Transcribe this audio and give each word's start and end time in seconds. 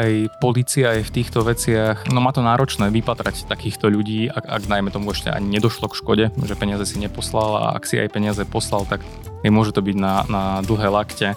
aj 0.00 0.40
policia 0.40 0.96
je 0.96 1.04
v 1.04 1.14
týchto 1.20 1.44
veciach, 1.44 2.08
no 2.08 2.24
má 2.24 2.32
to 2.32 2.40
náročné 2.40 2.88
vypatrať 2.88 3.44
takýchto 3.44 3.92
ľudí, 3.92 4.32
ak, 4.32 4.48
ak 4.48 4.62
najmä 4.64 4.88
tomu 4.88 5.12
ešte 5.12 5.28
ani 5.28 5.60
nedošlo 5.60 5.92
k 5.92 5.98
škode, 6.00 6.24
že 6.32 6.54
peniaze 6.56 6.88
si 6.88 6.96
neposlal 6.96 7.60
a 7.60 7.66
ak 7.76 7.84
si 7.84 8.00
aj 8.00 8.08
peniaze 8.08 8.40
poslal, 8.48 8.88
tak 8.88 9.04
môže 9.44 9.76
to 9.76 9.84
byť 9.84 9.96
na, 10.00 10.24
na 10.32 10.42
dlhé 10.64 10.88
lakte. 10.88 11.28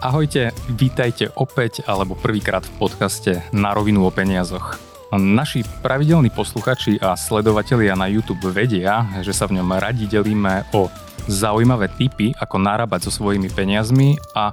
Ahojte, 0.00 0.52
vítajte 0.68 1.28
opäť 1.36 1.84
alebo 1.84 2.16
prvýkrát 2.16 2.64
v 2.64 2.72
podcaste 2.76 3.32
Na 3.56 3.72
rovinu 3.72 4.04
o 4.04 4.12
peniazoch. 4.12 4.76
Naši 5.14 5.62
pravidelní 5.80 6.28
posluchači 6.28 6.98
a 6.98 7.14
sledovatelia 7.14 7.94
na 7.94 8.10
YouTube 8.10 8.50
vedia, 8.50 9.06
že 9.22 9.30
sa 9.30 9.46
v 9.46 9.60
ňom 9.60 9.68
radi 9.78 10.10
delíme 10.10 10.66
o 10.74 10.90
zaujímavé 11.30 11.88
tipy, 11.96 12.36
ako 12.36 12.60
narábať 12.60 13.08
so 13.08 13.22
svojimi 13.22 13.48
peniazmi 13.48 14.18
a 14.36 14.52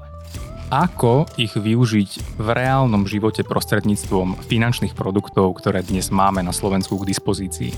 ako 0.72 1.28
ich 1.36 1.52
využiť 1.52 2.40
v 2.40 2.48
reálnom 2.48 3.04
živote 3.04 3.44
prostredníctvom 3.44 4.40
finančných 4.48 4.96
produktov, 4.96 5.60
ktoré 5.60 5.84
dnes 5.84 6.08
máme 6.08 6.40
na 6.40 6.56
Slovensku 6.56 6.96
k 7.04 7.12
dispozícii. 7.12 7.76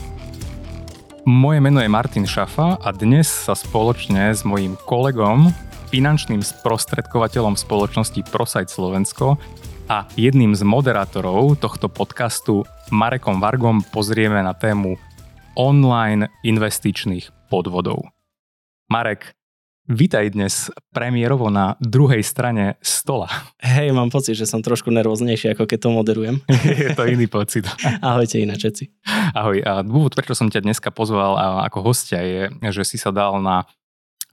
Moje 1.25 1.57
meno 1.57 1.81
je 1.81 1.89
Martin 1.89 2.29
Šafa 2.29 2.77
a 2.77 2.89
dnes 2.93 3.25
sa 3.25 3.57
spoločne 3.57 4.29
s 4.29 4.45
mojím 4.45 4.77
kolegom, 4.85 5.49
finančným 5.89 6.45
sprostredkovateľom 6.45 7.57
spoločnosti 7.57 8.21
ProSite 8.29 8.69
Slovensko 8.69 9.41
a 9.89 10.05
jedným 10.13 10.53
z 10.53 10.61
moderátorov 10.61 11.57
tohto 11.57 11.89
podcastu 11.89 12.61
Marekom 12.93 13.41
Vargom 13.41 13.81
pozrieme 13.89 14.37
na 14.45 14.53
tému 14.53 15.01
online 15.57 16.29
investičných 16.45 17.49
podvodov. 17.49 18.05
Marek, 18.93 19.33
Vítaj 19.83 20.31
dnes 20.31 20.71
premiérovo 20.95 21.51
na 21.51 21.75
druhej 21.83 22.23
strane 22.23 22.79
stola. 22.79 23.27
Hej, 23.59 23.91
mám 23.91 24.07
pocit, 24.07 24.31
že 24.31 24.47
som 24.47 24.63
trošku 24.63 24.87
nervóznejší, 24.87 25.51
ako 25.51 25.67
keď 25.67 25.79
to 25.83 25.89
moderujem. 25.91 26.35
Je 26.87 26.95
to 26.95 27.03
iný 27.03 27.27
pocit. 27.27 27.67
Ahojte 27.99 28.39
ináč 28.39 28.63
Ahoj, 29.35 29.59
a 29.59 29.83
dôvod, 29.83 30.15
prečo 30.15 30.39
som 30.39 30.47
ťa 30.47 30.63
dneska 30.63 30.87
pozval 30.87 31.35
ako 31.67 31.83
hostia 31.83 32.23
je, 32.23 32.47
že 32.71 32.87
si 32.87 32.95
sa 32.95 33.11
dal 33.11 33.43
na 33.43 33.67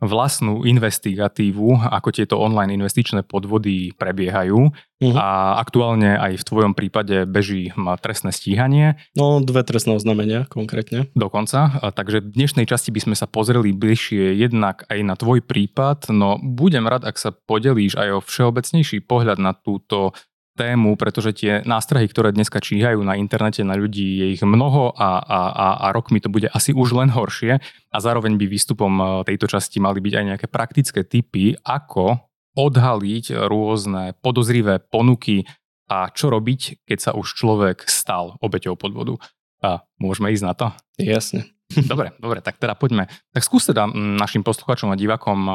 vlastnú 0.00 0.64
investigatívu, 0.64 1.92
ako 1.92 2.08
tieto 2.10 2.40
online 2.40 2.72
investičné 2.74 3.20
podvody 3.22 3.92
prebiehajú 3.94 4.72
uh-huh. 4.72 5.14
a 5.14 5.60
aktuálne 5.60 6.16
aj 6.16 6.40
v 6.40 6.46
tvojom 6.48 6.72
prípade 6.72 7.28
beží 7.28 7.68
trestné 8.00 8.32
stíhanie. 8.32 8.96
No, 9.12 9.44
dve 9.44 9.60
trestné 9.60 10.00
oznámenia 10.00 10.48
konkrétne. 10.48 11.12
Dokonca, 11.12 11.76
a 11.84 11.92
takže 11.92 12.24
v 12.24 12.32
dnešnej 12.32 12.64
časti 12.64 12.88
by 12.90 13.00
sme 13.12 13.16
sa 13.16 13.28
pozreli 13.28 13.76
bližšie 13.76 14.40
jednak 14.40 14.88
aj 14.88 14.98
na 15.04 15.14
tvoj 15.20 15.44
prípad, 15.44 16.08
no 16.16 16.40
budem 16.40 16.88
rád, 16.88 17.04
ak 17.04 17.20
sa 17.20 17.30
podelíš 17.36 18.00
aj 18.00 18.08
o 18.16 18.24
všeobecnejší 18.24 19.04
pohľad 19.04 19.36
na 19.36 19.52
túto 19.52 20.16
tému, 20.60 21.00
pretože 21.00 21.32
tie 21.32 21.64
nástrahy, 21.64 22.04
ktoré 22.04 22.36
dneska 22.36 22.60
číhajú 22.60 23.00
na 23.00 23.16
internete 23.16 23.64
na 23.64 23.72
ľudí, 23.80 24.20
je 24.20 24.26
ich 24.36 24.44
mnoho 24.44 24.92
a, 24.92 25.24
a, 25.24 25.40
a, 25.48 25.68
a 25.80 25.86
rokmi 25.96 26.20
to 26.20 26.28
bude 26.28 26.52
asi 26.52 26.76
už 26.76 26.92
len 26.92 27.08
horšie 27.08 27.56
a 27.64 27.96
zároveň 27.96 28.36
by 28.36 28.44
výstupom 28.44 28.92
e, 28.92 29.04
tejto 29.24 29.48
časti 29.48 29.80
mali 29.80 30.04
byť 30.04 30.14
aj 30.20 30.24
nejaké 30.28 30.46
praktické 30.52 31.00
typy, 31.08 31.56
ako 31.64 32.20
odhaliť 32.60 33.48
rôzne 33.48 34.12
podozrivé 34.20 34.84
ponuky 34.84 35.48
a 35.88 36.12
čo 36.12 36.28
robiť, 36.28 36.84
keď 36.84 36.98
sa 37.00 37.10
už 37.16 37.26
človek 37.34 37.88
stal 37.88 38.36
obeťou 38.44 38.76
podvodu. 38.76 39.16
A 39.64 39.84
môžeme 39.96 40.28
ísť 40.32 40.44
na 40.44 40.54
to? 40.54 40.66
Jasne. 41.00 41.48
Dobre, 41.70 42.10
dobre, 42.18 42.42
tak 42.42 42.58
teda 42.58 42.74
poďme. 42.74 43.06
Tak 43.30 43.46
skúste 43.46 43.70
teda 43.70 43.86
našim 43.94 44.42
poslucháčom 44.42 44.90
a 44.90 44.98
divakom 44.98 45.38
um, 45.38 45.52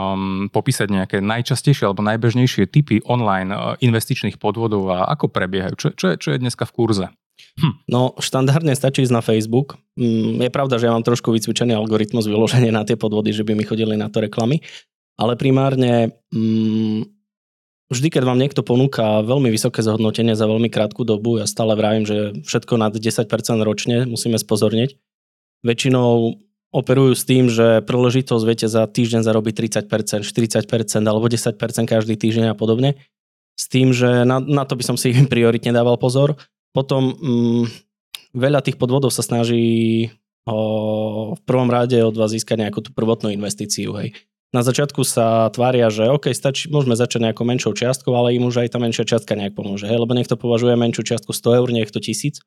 popísať 0.48 0.88
nejaké 0.88 1.18
najčastejšie 1.20 1.92
alebo 1.92 2.08
najbežnejšie 2.08 2.72
typy 2.72 3.04
online 3.04 3.52
uh, 3.52 3.76
investičných 3.84 4.40
podvodov 4.40 4.88
a 4.96 5.12
ako 5.12 5.28
prebiehajú. 5.28 5.76
Čo, 5.76 5.88
čo, 5.92 6.06
je, 6.12 6.16
čo 6.16 6.30
je 6.32 6.40
dneska 6.40 6.64
v 6.64 6.76
kurze? 6.76 7.08
Hm. 7.60 7.74
No, 7.92 8.16
štandardne 8.20 8.76
stačí 8.76 9.04
ísť 9.04 9.16
na 9.16 9.24
Facebook. 9.24 9.76
Mm, 10.00 10.44
je 10.44 10.52
pravda, 10.52 10.80
že 10.80 10.88
ja 10.88 10.96
mám 10.96 11.04
trošku 11.04 11.36
vycvičený 11.36 11.76
algoritmus 11.76 12.28
vyloženie 12.28 12.72
na 12.72 12.88
tie 12.88 12.96
podvody, 12.96 13.36
že 13.36 13.44
by 13.44 13.56
mi 13.56 13.68
chodili 13.68 14.00
na 14.00 14.08
to 14.08 14.24
reklamy, 14.24 14.64
ale 15.20 15.40
primárne 15.40 16.16
mm, 16.32 17.08
vždy, 17.92 18.08
keď 18.12 18.24
vám 18.28 18.40
niekto 18.40 18.64
ponúka 18.64 19.24
veľmi 19.24 19.52
vysoké 19.52 19.84
zhodnotenie 19.84 20.36
za 20.36 20.48
veľmi 20.48 20.68
krátku 20.72 21.04
dobu, 21.08 21.40
ja 21.40 21.48
stále 21.48 21.76
vravím, 21.76 22.04
že 22.08 22.40
všetko 22.44 22.80
nad 22.80 22.92
10% 22.96 23.28
ročne 23.64 24.08
musíme 24.08 24.40
spozorniť, 24.40 24.96
väčšinou 25.64 26.42
operujú 26.76 27.16
s 27.16 27.24
tým, 27.24 27.48
že 27.48 27.80
príležitosť 27.88 28.44
viete 28.44 28.68
za 28.68 28.84
týždeň 28.84 29.24
zarobiť 29.24 29.88
30%, 29.88 30.28
40% 30.28 30.68
alebo 31.08 31.32
10% 31.32 31.56
každý 31.88 32.20
týždeň 32.20 32.52
a 32.52 32.56
podobne. 32.56 33.00
S 33.56 33.72
tým, 33.72 33.96
že 33.96 34.28
na, 34.28 34.44
na 34.44 34.68
to 34.68 34.76
by 34.76 34.84
som 34.84 35.00
si 35.00 35.16
prioritne 35.32 35.72
dával 35.72 35.96
pozor. 35.96 36.36
Potom 36.76 37.16
mm, 37.16 37.64
veľa 38.36 38.60
tých 38.60 38.76
podvodov 38.76 39.16
sa 39.16 39.24
snaží 39.24 40.12
o, 40.44 41.40
v 41.40 41.42
prvom 41.48 41.72
rade 41.72 41.96
od 42.04 42.12
vás 42.12 42.36
získať 42.36 42.68
nejakú 42.68 42.84
tú 42.84 42.92
prvotnú 42.92 43.32
investíciu. 43.32 43.96
Hej. 43.96 44.12
Na 44.52 44.60
začiatku 44.60 45.04
sa 45.08 45.48
tvária, 45.52 45.88
že 45.88 46.12
OK, 46.12 46.32
stačí, 46.36 46.68
môžeme 46.68 46.96
začať 47.00 47.32
nejakou 47.32 47.48
menšou 47.48 47.72
čiastkou, 47.76 48.12
ale 48.16 48.36
im 48.36 48.48
už 48.48 48.68
aj 48.68 48.76
tá 48.76 48.80
menšia 48.80 49.08
čiastka 49.08 49.36
nejak 49.36 49.56
pomôže. 49.56 49.88
Hej? 49.88 50.04
Lebo 50.04 50.12
niekto 50.12 50.36
považuje 50.36 50.76
menšiu 50.76 51.08
čiastku 51.08 51.32
100 51.32 51.60
eur, 51.64 51.68
niekto 51.72 52.04
1000, 52.04 52.44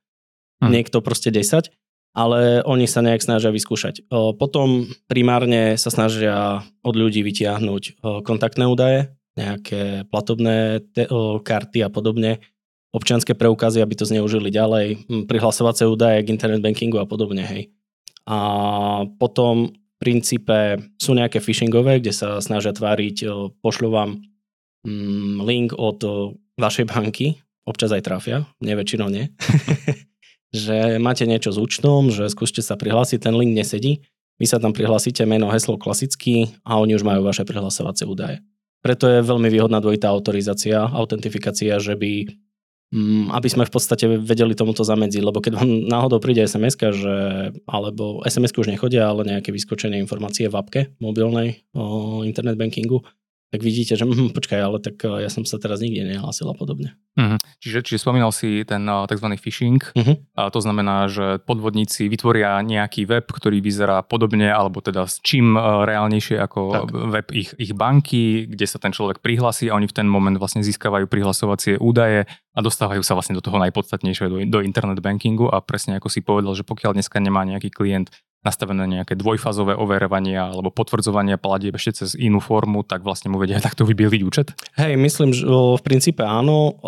hm. 0.60 0.68
niekto 0.68 1.00
proste 1.00 1.32
10 1.32 1.72
ale 2.16 2.64
oni 2.64 2.86
sa 2.88 3.04
nejak 3.04 3.22
snažia 3.22 3.52
vyskúšať. 3.54 4.08
Potom 4.40 4.88
primárne 5.06 5.76
sa 5.78 5.92
snažia 5.92 6.66
od 6.82 6.94
ľudí 6.96 7.22
vytiahnuť 7.22 8.02
kontaktné 8.24 8.64
údaje, 8.66 9.14
nejaké 9.38 10.08
platobné 10.10 10.82
te- 10.90 11.06
karty 11.44 11.86
a 11.86 11.90
podobne, 11.92 12.42
občianské 12.90 13.36
preukazy, 13.38 13.78
aby 13.84 13.94
to 13.94 14.08
zneužili 14.08 14.50
ďalej, 14.50 15.06
prihlasovacie 15.28 15.86
údaje 15.86 16.24
k 16.26 16.32
internet 16.32 16.64
bankingu 16.64 16.98
a 16.98 17.06
podobne. 17.06 17.44
Hej. 17.44 17.70
A 18.26 18.38
potom 19.20 19.70
v 19.70 19.96
princípe 20.00 20.78
sú 20.98 21.14
nejaké 21.14 21.38
phishingové, 21.38 22.00
kde 22.02 22.16
sa 22.16 22.42
snažia 22.42 22.74
tváriť, 22.74 23.28
pošľu 23.62 23.88
vám 23.92 24.10
link 25.44 25.76
od 25.76 25.98
vašej 26.58 26.86
banky, 26.88 27.38
občas 27.68 27.92
aj 27.92 28.02
trafia, 28.02 28.48
nie 28.64 28.74
väčšinou 28.74 29.12
nie. 29.12 29.30
že 30.54 30.96
máte 30.96 31.28
niečo 31.28 31.52
s 31.52 31.58
účtom, 31.60 32.08
že 32.08 32.32
skúste 32.32 32.64
sa 32.64 32.78
prihlásiť, 32.78 33.20
ten 33.20 33.36
link 33.36 33.52
nesedí, 33.52 34.04
vy 34.38 34.46
sa 34.46 34.62
tam 34.62 34.70
prihlásite 34.70 35.26
meno, 35.26 35.50
heslo 35.50 35.74
klasicky 35.76 36.54
a 36.62 36.78
oni 36.78 36.94
už 36.94 37.02
majú 37.02 37.26
vaše 37.26 37.42
prihlasovacie 37.42 38.06
údaje. 38.06 38.38
Preto 38.78 39.10
je 39.10 39.26
veľmi 39.26 39.50
výhodná 39.50 39.82
dvojitá 39.82 40.14
autorizácia, 40.14 40.86
autentifikácia, 40.86 41.82
že 41.82 41.98
by, 41.98 42.30
mm, 42.94 43.34
aby 43.34 43.48
sme 43.50 43.66
v 43.66 43.74
podstate 43.74 44.06
vedeli 44.22 44.54
tomuto 44.54 44.86
zamedziť, 44.86 45.22
lebo 45.26 45.42
keď 45.42 45.58
vám 45.58 45.70
náhodou 45.90 46.22
príde 46.22 46.46
sms 46.46 46.78
že, 46.94 47.16
alebo 47.66 48.22
sms 48.22 48.54
už 48.54 48.70
nechodia, 48.70 49.10
ale 49.10 49.26
nejaké 49.26 49.50
vyskočené 49.50 49.98
informácie 49.98 50.46
v 50.46 50.54
appke 50.54 50.80
mobilnej 51.02 51.66
o 51.74 52.22
internet 52.22 52.54
bankingu, 52.54 53.02
tak 53.48 53.64
vidíte, 53.64 53.96
že 53.96 54.04
hm, 54.04 54.36
počkaj, 54.36 54.60
ale 54.60 54.78
tak 54.78 55.00
eh, 55.08 55.24
ja 55.24 55.30
som 55.32 55.48
sa 55.48 55.56
teraz 55.56 55.80
nikde 55.80 56.04
nehlásil 56.04 56.52
a 56.52 56.56
podobne. 56.56 57.00
Uh-huh. 57.16 57.40
Čiže, 57.58 57.82
čiže 57.82 57.98
spomínal 58.04 58.30
si 58.30 58.62
ten 58.62 58.84
uh, 58.86 59.08
tzv. 59.08 59.26
phishing, 59.40 59.80
uh-huh. 59.80 60.16
a 60.38 60.52
to 60.52 60.60
znamená, 60.62 61.08
že 61.10 61.42
podvodníci 61.42 62.06
vytvoria 62.06 62.60
nejaký 62.62 63.08
web, 63.08 63.26
ktorý 63.26 63.58
vyzerá 63.58 64.04
podobne, 64.04 64.52
alebo 64.52 64.78
teda 64.84 65.08
s 65.08 65.18
čím 65.24 65.56
uh, 65.56 65.82
reálnejšie 65.88 66.36
ako 66.38 66.60
tak. 66.70 66.88
web 66.92 67.26
ich, 67.34 67.56
ich 67.58 67.72
banky, 67.74 68.46
kde 68.46 68.66
sa 68.68 68.78
ten 68.78 68.92
človek 68.94 69.24
prihlasí 69.24 69.72
a 69.72 69.74
oni 69.74 69.88
v 69.90 69.96
ten 69.96 70.06
moment 70.06 70.36
vlastne 70.36 70.62
získavajú 70.62 71.08
prihlasovacie 71.10 71.80
údaje 71.80 72.28
a 72.54 72.60
dostávajú 72.60 73.02
sa 73.02 73.16
vlastne 73.16 73.34
do 73.34 73.42
toho 73.42 73.58
najpodstatnejšieho, 73.58 74.28
do, 74.28 74.38
do 74.46 74.58
internet 74.62 75.00
bankingu 75.00 75.50
a 75.50 75.58
presne 75.64 75.98
ako 75.98 76.12
si 76.12 76.20
povedal, 76.22 76.52
že 76.54 76.62
pokiaľ 76.62 76.94
dneska 77.00 77.18
nemá 77.18 77.42
nejaký 77.48 77.72
klient 77.72 78.12
nastavené 78.46 78.86
nejaké 78.86 79.18
dvojfázové 79.18 79.74
overovania 79.74 80.54
alebo 80.54 80.70
potvrdzovania 80.70 81.42
platieb 81.42 81.74
ešte 81.74 82.04
cez 82.04 82.10
inú 82.14 82.38
formu, 82.38 82.86
tak 82.86 83.02
vlastne 83.02 83.34
mu 83.34 83.42
vedia 83.42 83.58
takto 83.58 83.82
vybieliť 83.82 84.20
účet? 84.22 84.54
Hej, 84.78 84.94
myslím, 84.94 85.34
že 85.34 85.42
v 85.46 85.82
princípe 85.82 86.22
áno. 86.22 86.78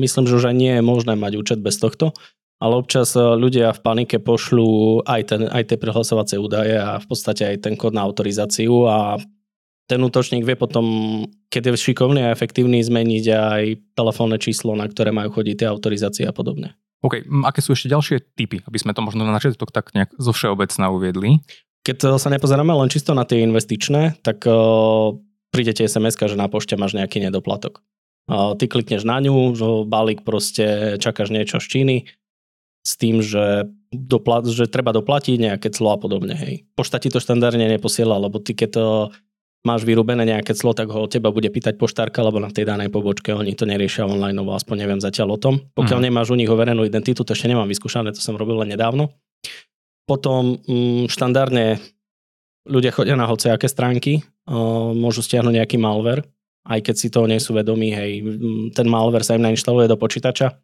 Myslím, 0.00 0.28
že 0.28 0.36
už 0.36 0.52
aj 0.52 0.56
nie 0.56 0.72
je 0.76 0.82
možné 0.84 1.16
mať 1.16 1.32
účet 1.40 1.58
bez 1.64 1.80
tohto, 1.80 2.12
ale 2.60 2.76
občas 2.76 3.16
ľudia 3.16 3.72
v 3.72 3.80
panike 3.80 4.16
pošlú 4.20 5.00
aj, 5.08 5.22
ten, 5.32 5.40
aj 5.48 5.72
tie 5.72 5.80
prihlasovacie 5.80 6.36
údaje 6.36 6.76
a 6.76 7.00
v 7.00 7.06
podstate 7.08 7.56
aj 7.56 7.56
ten 7.64 7.74
kód 7.76 7.96
na 7.96 8.04
autorizáciu 8.04 8.84
a 8.84 9.20
ten 9.86 10.02
útočník 10.02 10.42
vie 10.42 10.58
potom, 10.58 10.86
keď 11.46 11.72
je 11.72 11.92
šikovný 11.92 12.26
a 12.26 12.34
efektívny, 12.34 12.82
zmeniť 12.82 13.24
aj 13.30 13.62
telefónne 13.94 14.36
číslo, 14.42 14.74
na 14.74 14.90
ktoré 14.90 15.14
majú 15.14 15.40
chodiť 15.40 15.62
tie 15.62 15.70
autorizácie 15.70 16.24
a 16.26 16.34
podobne. 16.34 16.74
OK, 17.04 17.28
aké 17.44 17.60
sú 17.60 17.76
ešte 17.76 17.92
ďalšie 17.92 18.16
typy, 18.34 18.64
aby 18.64 18.78
sme 18.80 18.96
to 18.96 19.04
možno 19.04 19.28
na 19.28 19.36
začiatok 19.36 19.72
tak 19.74 19.92
nejak 19.92 20.16
zo 20.16 20.32
všeobecna 20.32 20.88
uviedli? 20.88 21.44
Keď 21.86 22.18
sa 22.18 22.32
nepozeráme 22.32 22.72
len 22.72 22.90
čisto 22.90 23.14
na 23.14 23.22
tie 23.22 23.44
investičné, 23.46 24.18
tak 24.24 24.42
uh, 24.48 25.14
príde 25.54 25.76
ti 25.76 25.86
sms 25.86 26.18
že 26.18 26.36
na 26.40 26.50
pošte 26.50 26.74
máš 26.74 26.98
nejaký 26.98 27.22
nedoplatok. 27.22 27.84
Uh, 28.26 28.58
ty 28.58 28.66
klikneš 28.66 29.06
na 29.06 29.22
ňu, 29.22 29.54
že 29.54 29.66
balík 29.86 30.26
proste 30.26 30.98
čakáš 30.98 31.30
niečo 31.30 31.62
z 31.62 31.66
Číny 31.70 31.96
s 32.86 32.94
tým, 32.98 33.18
že, 33.18 33.66
doplat, 33.90 34.46
že 34.46 34.70
treba 34.70 34.94
doplatiť 34.94 35.42
nejaké 35.42 35.74
clo 35.74 35.94
a 35.94 35.98
podobne. 35.98 36.38
Hej. 36.38 36.70
Pošta 36.78 37.02
ti 37.02 37.10
to 37.10 37.18
štandardne 37.18 37.66
neposiela, 37.66 38.14
lebo 38.14 38.38
ty 38.38 38.54
keď 38.54 38.68
to 38.70 38.86
máš 39.66 39.82
vyrúbené 39.82 40.22
nejaké 40.22 40.54
clo, 40.54 40.70
tak 40.70 40.86
ho 40.94 41.02
od 41.02 41.10
teba 41.10 41.34
bude 41.34 41.50
pýtať 41.50 41.74
poštárka, 41.74 42.22
alebo 42.22 42.38
na 42.38 42.54
tej 42.54 42.70
danej 42.70 42.94
pobočke, 42.94 43.34
oni 43.34 43.58
to 43.58 43.66
neriešia 43.66 44.06
online, 44.06 44.38
aspoň 44.38 44.86
neviem 44.86 45.00
zatiaľ 45.02 45.34
o 45.34 45.38
tom. 45.42 45.54
Pokiaľ 45.74 45.98
mm. 45.98 46.06
nemáš 46.06 46.30
u 46.30 46.38
nich 46.38 46.46
overenú 46.46 46.86
identitu, 46.86 47.26
to 47.26 47.34
ešte 47.34 47.50
nemám 47.50 47.66
vyskúšané, 47.66 48.14
to 48.14 48.22
som 48.22 48.38
robil 48.38 48.62
len 48.62 48.70
nedávno. 48.70 49.10
Potom 50.06 50.62
mm, 50.62 51.10
štandardne 51.10 51.82
ľudia 52.70 52.94
chodia 52.94 53.18
na 53.18 53.26
hociaké 53.26 53.66
stránky, 53.66 54.22
uh, 54.22 54.94
môžu 54.94 55.26
stiahnuť 55.26 55.54
nejaký 55.58 55.76
malware, 55.82 56.22
aj 56.66 56.80
keď 56.82 56.94
si 56.94 57.08
toho 57.10 57.26
nie 57.30 57.38
sú 57.38 57.54
vedomí, 57.54 57.94
hej, 57.94 58.10
ten 58.74 58.86
malware 58.90 59.22
sa 59.22 59.38
im 59.38 59.46
nainštaluje 59.46 59.86
do 59.86 59.94
počítača 59.94 60.58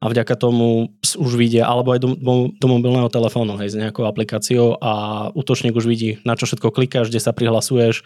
a 0.00 0.04
vďaka 0.08 0.34
tomu 0.40 0.96
už 1.00 1.32
vidia, 1.36 1.68
alebo 1.68 1.92
aj 1.92 2.00
do, 2.00 2.16
do 2.52 2.66
mobilného 2.68 3.08
telefónu, 3.12 3.60
hej, 3.60 3.72
s 3.72 3.76
nejakou 3.76 4.08
aplikáciou 4.08 4.80
a 4.80 4.92
útočník 5.36 5.76
už 5.76 5.84
vidí, 5.84 6.20
na 6.24 6.36
čo 6.36 6.48
všetko 6.48 6.72
klikáš, 6.72 7.12
kde 7.12 7.20
sa 7.20 7.36
prihlasuješ, 7.36 8.04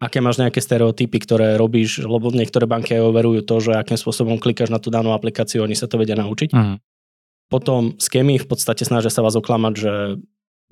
aké 0.00 0.24
máš 0.24 0.40
nejaké 0.40 0.64
stereotypy, 0.64 1.20
ktoré 1.20 1.60
robíš, 1.60 2.00
lebo 2.00 2.32
niektoré 2.32 2.64
banky 2.64 2.96
aj 2.96 3.04
overujú 3.04 3.40
to, 3.44 3.56
že 3.60 3.72
akým 3.76 4.00
spôsobom 4.00 4.40
klikáš 4.40 4.72
na 4.72 4.80
tú 4.80 4.88
danú 4.88 5.12
aplikáciu, 5.12 5.60
oni 5.60 5.76
sa 5.76 5.84
to 5.84 6.00
vedia 6.00 6.16
naučiť. 6.16 6.50
Uh-huh. 6.56 6.80
Potom 7.52 8.00
skémy 8.00 8.40
v 8.40 8.48
podstate 8.48 8.88
snažia 8.88 9.12
sa 9.12 9.20
vás 9.20 9.36
oklamať, 9.36 9.74
že 9.76 9.92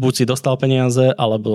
buď 0.01 0.13
si 0.15 0.25
dostal 0.25 0.57
peniaze, 0.57 1.13
alebo 1.13 1.53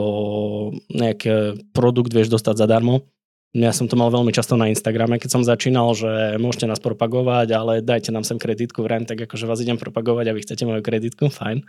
nejaký 0.93 1.65
produkt 1.73 2.13
vieš 2.13 2.29
dostať 2.29 2.61
zadarmo. 2.61 3.09
Ja 3.53 3.69
som 3.69 3.85
to 3.85 3.97
mal 3.97 4.09
veľmi 4.09 4.33
často 4.33 4.57
na 4.57 4.69
Instagrame, 4.69 5.21
keď 5.21 5.29
som 5.29 5.41
začínal, 5.45 5.93
že 5.93 6.37
môžete 6.41 6.65
nás 6.65 6.81
propagovať, 6.81 7.47
ale 7.53 7.73
dajte 7.85 8.09
nám 8.09 8.25
sem 8.25 8.41
kreditku, 8.41 8.81
vrajím, 8.81 9.05
tak 9.05 9.29
akože 9.29 9.45
vás 9.45 9.61
idem 9.61 9.77
propagovať 9.77 10.25
a 10.29 10.35
vy 10.35 10.41
chcete 10.41 10.65
moju 10.65 10.81
kreditku, 10.81 11.29
fajn. 11.29 11.61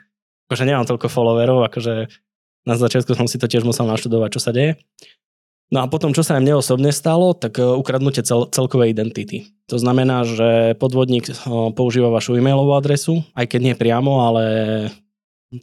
Akože 0.48 0.64
nemám 0.64 0.88
toľko 0.88 1.12
followerov, 1.12 1.64
akože 1.68 2.08
na 2.64 2.74
začiatku 2.76 3.12
som 3.12 3.28
si 3.28 3.36
to 3.36 3.48
tiež 3.48 3.68
musel 3.68 3.84
naštudovať, 3.84 4.30
čo 4.32 4.40
sa 4.40 4.52
deje. 4.56 4.80
No 5.72 5.80
a 5.80 5.88
potom, 5.88 6.12
čo 6.12 6.20
sa 6.20 6.36
mne 6.36 6.60
osobne 6.60 6.92
stalo, 6.92 7.32
tak 7.32 7.56
e, 7.56 7.64
ukradnutie 7.64 8.20
cel, 8.20 8.46
celkovej 8.52 8.92
identity. 8.92 9.48
To 9.72 9.80
znamená, 9.80 10.28
že 10.28 10.76
podvodník 10.76 11.30
e, 11.30 11.34
používa 11.72 12.12
vašu 12.12 12.36
e-mailovú 12.36 12.76
adresu, 12.76 13.24
aj 13.32 13.48
keď 13.48 13.60
nie 13.60 13.74
priamo, 13.74 14.20
ale 14.22 14.44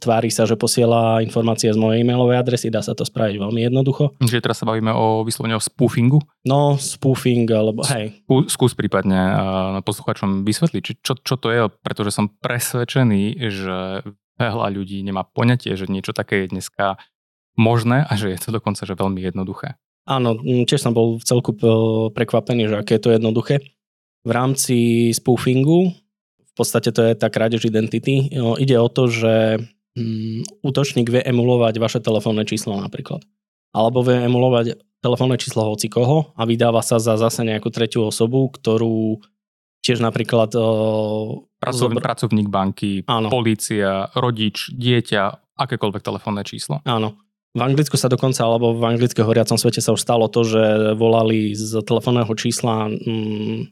tvári 0.00 0.32
sa, 0.32 0.48
že 0.48 0.56
posiela 0.56 1.20
informácie 1.20 1.68
z 1.68 1.76
mojej 1.76 2.00
e-mailovej 2.00 2.38
adresy, 2.40 2.66
dá 2.72 2.80
sa 2.80 2.96
to 2.96 3.04
spraviť 3.04 3.36
veľmi 3.36 3.60
jednoducho. 3.68 4.16
Čiže 4.20 4.44
teraz 4.44 4.62
sa 4.62 4.68
bavíme 4.68 4.92
o 4.94 5.20
vyslovene 5.26 5.58
o 5.58 5.62
spoofingu? 5.62 6.20
No, 6.48 6.80
spoofing, 6.80 7.44
alebo 7.52 7.84
hej. 7.92 8.24
Skús 8.48 8.72
prípadne 8.72 9.20
posluchačom 9.84 10.48
vysvetliť, 10.48 11.04
čo, 11.04 11.18
čo 11.20 11.34
to 11.36 11.48
je, 11.52 11.68
pretože 11.84 12.14
som 12.14 12.32
presvedčený, 12.32 13.36
že 13.52 14.06
veľa 14.40 14.66
ľudí 14.72 15.04
nemá 15.04 15.28
poňatie, 15.28 15.76
že 15.76 15.90
niečo 15.90 16.16
také 16.16 16.46
je 16.46 16.56
dneska 16.56 16.96
možné 17.56 18.08
a 18.08 18.12
že 18.16 18.32
je 18.32 18.38
to 18.40 18.48
dokonca 18.48 18.82
že 18.88 18.96
veľmi 18.96 19.20
jednoduché. 19.20 19.76
Áno, 20.02 20.34
tiež 20.42 20.82
som 20.82 20.94
bol 20.94 21.18
v 21.18 21.24
celku 21.24 21.54
prekvapený, 22.10 22.66
že 22.66 22.76
aké 22.82 22.98
je 22.98 23.02
to 23.06 23.14
jednoduché. 23.14 23.62
V 24.26 24.30
rámci 24.30 25.10
spoofingu, 25.14 25.94
v 26.42 26.52
podstate 26.54 26.90
to 26.90 27.06
je 27.06 27.14
tá 27.14 27.30
krádež 27.30 27.66
identity, 27.66 28.30
ide 28.34 28.76
o 28.78 28.88
to, 28.90 29.06
že 29.06 29.62
mm, 29.94 30.62
útočník 30.62 31.06
vie 31.06 31.22
emulovať 31.22 31.74
vaše 31.78 32.00
telefónne 32.02 32.42
číslo 32.42 32.74
napríklad. 32.78 33.22
Alebo 33.72 34.02
vie 34.04 34.26
emulovať 34.26 34.78
telefónne 35.02 35.38
číslo 35.38 35.66
hoci 35.70 35.90
koho 35.90 36.30
a 36.38 36.42
vydáva 36.46 36.82
sa 36.82 37.02
za 37.02 37.18
zase 37.18 37.42
nejakú 37.42 37.70
tretiu 37.74 38.06
osobu, 38.06 38.50
ktorú 38.50 39.18
tiež 39.82 39.98
napríklad... 39.98 40.54
Uh, 40.54 41.42
Pracov, 41.58 41.90
zobr- 41.90 42.02
Pracovník 42.02 42.50
banky, 42.50 43.02
Áno. 43.06 43.30
policia, 43.30 44.10
rodič, 44.18 44.70
dieťa, 44.74 45.54
akékoľvek 45.58 46.02
telefónne 46.02 46.42
číslo. 46.42 46.82
Áno. 46.86 47.18
V 47.52 47.60
Anglicku 47.60 48.00
sa 48.00 48.08
dokonca, 48.08 48.48
alebo 48.48 48.72
v 48.72 48.96
anglického 48.96 49.28
horiacom 49.28 49.60
svete 49.60 49.84
sa 49.84 49.92
už 49.92 50.00
stalo 50.00 50.24
to, 50.32 50.40
že 50.40 50.96
volali 50.96 51.52
z 51.52 51.84
telefónneho 51.84 52.32
čísla 52.32 52.88
mm, 52.88 53.68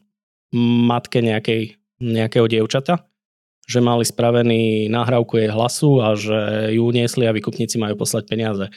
matke 0.85 1.25
nejakej, 1.25 1.81
nejakého 1.97 2.45
dievčata 2.45 3.09
že 3.71 3.79
mali 3.79 4.03
spravený 4.03 4.91
náhrávku 4.91 5.39
jej 5.39 5.47
hlasu 5.47 6.03
a 6.03 6.19
že 6.19 6.71
ju 6.75 6.83
uniesli 6.83 7.23
a 7.23 7.31
výkupníci 7.31 7.79
majú 7.79 8.03
poslať 8.03 8.27
peniaze. 8.27 8.67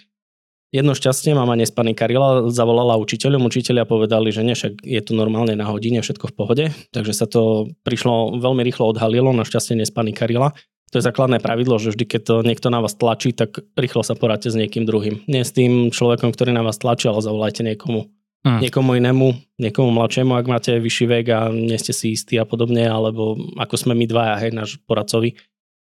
Jedno 0.74 0.90
šťastie, 0.94 1.38
mama 1.38 1.54
nespanikarila, 1.54 2.50
zavolala 2.50 2.98
učiteľom, 2.98 3.46
učiteľia 3.46 3.86
povedali, 3.86 4.34
že 4.34 4.42
nie, 4.42 4.58
však 4.58 4.82
je 4.82 5.00
tu 5.06 5.14
normálne 5.14 5.54
na 5.54 5.70
hodine, 5.70 6.02
všetko 6.02 6.34
v 6.34 6.34
pohode, 6.34 6.64
takže 6.90 7.14
sa 7.14 7.30
to 7.30 7.70
prišlo, 7.86 8.42
veľmi 8.42 8.62
rýchlo 8.66 8.90
odhalilo, 8.90 9.30
našťastie 9.38 9.78
nespanikarila. 9.78 10.50
To 10.94 11.02
je 11.02 11.11
základné 11.11 11.43
pravidlo, 11.43 11.82
že 11.82 11.91
vždy, 11.91 12.06
keď 12.06 12.20
to 12.23 12.35
niekto 12.46 12.70
na 12.70 12.79
vás 12.79 12.94
tlačí, 12.94 13.35
tak 13.35 13.58
rýchlo 13.75 14.06
sa 14.06 14.14
poradte 14.14 14.46
s 14.46 14.55
niekým 14.55 14.87
druhým. 14.87 15.26
Nie 15.26 15.43
s 15.43 15.50
tým 15.50 15.91
človekom, 15.91 16.31
ktorý 16.31 16.55
na 16.55 16.62
vás 16.62 16.79
tlačí, 16.79 17.11
ale 17.11 17.19
zavolajte 17.19 17.67
niekomu. 17.67 18.14
Hmm. 18.46 18.62
Niekomu 18.62 18.94
inému, 19.02 19.58
niekomu 19.58 19.91
mladšiemu, 19.91 20.38
ak 20.38 20.46
máte 20.46 20.79
vyšší 20.79 21.05
vek 21.11 21.26
a 21.35 21.50
nie 21.50 21.75
ste 21.82 21.91
si 21.91 22.14
istí 22.14 22.38
a 22.38 22.46
podobne, 22.46 22.87
alebo 22.87 23.35
ako 23.58 23.75
sme 23.75 23.99
my 23.99 24.06
dvaja, 24.06 24.38
hej, 24.38 24.55
náš 24.55 24.79
poradcovi, 24.87 25.35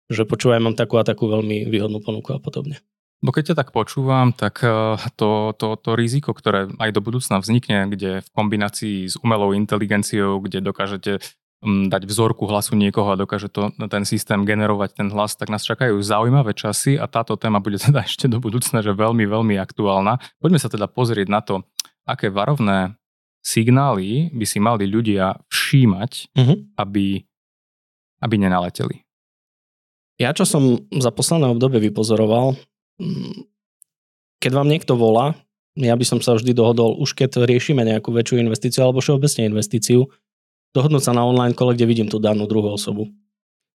že 0.08 0.24
počúvaj, 0.24 0.63
mám 0.63 0.80
takú 0.80 0.96
a 0.96 1.04
takú 1.04 1.28
veľmi 1.28 1.68
výhodnú 1.68 2.00
ponuku 2.00 2.31
a 2.31 2.40
podobne. 2.40 2.80
Bo 3.22 3.30
keď 3.30 3.54
ťa 3.54 3.60
tak 3.66 3.69
počúvam, 3.69 4.31
tak 4.34 4.64
eh, 4.64 4.96
to, 5.19 5.52
to, 5.60 5.75
to 5.75 5.92
riziko, 5.94 6.31
ktoré 6.34 6.72
aj 6.80 6.90
do 6.96 7.04
budúcna 7.04 7.38
vznikne, 7.44 7.86
kde 7.92 8.24
v 8.24 8.30
kombinácii 8.31 9.12
s 9.12 9.19
umelou 9.19 9.52
inteligenciou, 9.54 10.40
kde 10.40 10.64
dokážete 10.64 11.19
mm, 11.19 11.41
dať 11.62 12.10
vzorku 12.10 12.50
hlasu 12.50 12.74
niekoho 12.74 13.13
a 13.13 13.19
dokáže 13.22 13.46
to, 13.46 13.69
ten 13.78 14.02
systém 14.02 14.42
generovať 14.42 14.98
ten 14.98 15.08
hlas, 15.13 15.38
tak 15.38 15.54
nás 15.54 15.62
čakajú 15.62 16.02
zaujímavé 16.02 16.58
časy 16.58 16.98
a 16.98 17.06
táto 17.06 17.38
téma 17.38 17.62
bude 17.62 17.78
teda 17.78 18.02
ešte 18.10 18.25
do 18.25 18.42
budúcna, 18.42 18.81
že 18.81 18.98
veľmi, 18.98 19.30
veľmi 19.30 19.56
aktuálna. 19.62 20.18
Poďme 20.42 20.58
sa 20.58 20.74
teda 20.74 20.90
pozrieť 20.90 21.30
na 21.30 21.46
to, 21.46 21.62
aké 22.10 22.34
varovné 22.34 22.98
signály 23.46 24.34
by 24.34 24.46
si 24.46 24.58
mali 24.58 24.90
ľudia 24.90 25.38
všímať, 25.50 26.12
uh-huh. 26.34 26.58
aby, 26.78 27.25
aby 28.22 28.36
nenaleteli? 28.38 29.06
Ja, 30.22 30.34
čo 30.38 30.46
som 30.46 30.86
za 30.94 31.10
posledné 31.10 31.50
obdobie 31.50 31.81
vypozoroval, 31.90 32.54
keď 34.38 34.52
vám 34.54 34.69
niekto 34.69 34.94
volá, 34.94 35.34
ja 35.74 35.98
by 35.98 36.06
som 36.06 36.19
sa 36.22 36.38
vždy 36.38 36.54
dohodol, 36.54 37.02
už 37.02 37.18
keď 37.18 37.46
riešime 37.50 37.81
nejakú 37.81 38.14
väčšiu 38.14 38.46
investíciu 38.46 38.86
alebo 38.86 39.02
všeobecne 39.02 39.50
investíciu, 39.50 40.06
dohodnúť 40.75 41.03
sa 41.03 41.13
na 41.15 41.23
online 41.27 41.56
kole, 41.56 41.75
kde 41.75 41.88
vidím 41.88 42.07
tú 42.07 42.19
danú 42.19 42.47
druhú 42.47 42.75
osobu. 42.75 43.12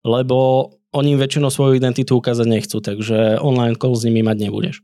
Lebo 0.06 0.70
oni 0.94 1.18
väčšinou 1.18 1.52
svoju 1.52 1.76
identitu 1.76 2.16
ukázať 2.16 2.46
nechcú, 2.46 2.80
takže 2.80 3.42
online 3.42 3.76
call 3.76 3.98
s 3.98 4.06
nimi 4.06 4.24
mať 4.24 4.36
nebudeš. 4.48 4.80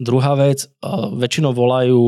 Druhá 0.00 0.36
vec, 0.36 0.68
väčšinou 1.16 1.52
volajú 1.52 2.00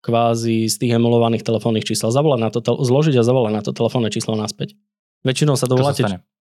kvázi 0.00 0.68
z 0.68 0.74
tých 0.80 0.96
emulovaných 0.96 1.44
telefónnych 1.44 1.84
čísel. 1.84 2.08
Zavolať 2.08 2.40
na 2.40 2.48
to, 2.48 2.60
zložiť 2.64 3.20
a 3.20 3.22
zavolať 3.24 3.52
na 3.52 3.62
to 3.64 3.76
telefónne 3.76 4.08
číslo 4.08 4.32
naspäť. 4.32 4.72
Väčšinou 5.20 5.60
sa 5.60 5.68
dovoláte, 5.68 6.00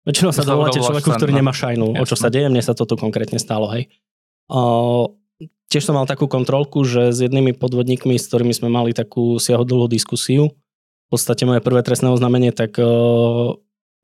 väčšinou 0.05 0.29
sa 0.29 0.45
dovoláte 0.45 0.77
človeku, 0.77 1.09
ktorý 1.17 1.33
nemá 1.33 1.49
šajnu, 1.49 1.97
o 1.97 2.05
čo 2.05 2.13
sa 2.13 2.29
deje. 2.29 2.53
Mne 2.53 2.61
sa 2.61 2.77
toto 2.77 2.93
konkrétne 2.93 3.41
stalo, 3.41 3.73
hej. 3.73 3.89
Uh, 4.53 5.09
tiež 5.73 5.89
som 5.89 5.97
mal 5.97 6.05
takú 6.05 6.29
kontrolku, 6.29 6.85
že 6.85 7.09
s 7.09 7.25
jednými 7.25 7.57
podvodníkmi, 7.57 8.21
s 8.21 8.29
ktorými 8.29 8.53
sme 8.53 8.69
mali 8.69 8.93
takú 8.93 9.41
siahodlhú 9.41 9.89
diskusiu, 9.89 10.53
podstate 11.11 11.43
moje 11.43 11.59
prvé 11.59 11.83
trestné 11.83 12.07
oznámenie, 12.07 12.55
tak 12.55 12.79
uh, 12.79 13.53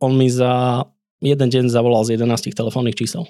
on 0.03 0.11
mi 0.13 0.27
za 0.27 0.83
jeden 1.23 1.49
deň 1.49 1.71
zavolal 1.71 2.05
z 2.05 2.19
11 2.19 2.53
telefónnych 2.53 2.99
čísel. 2.99 3.25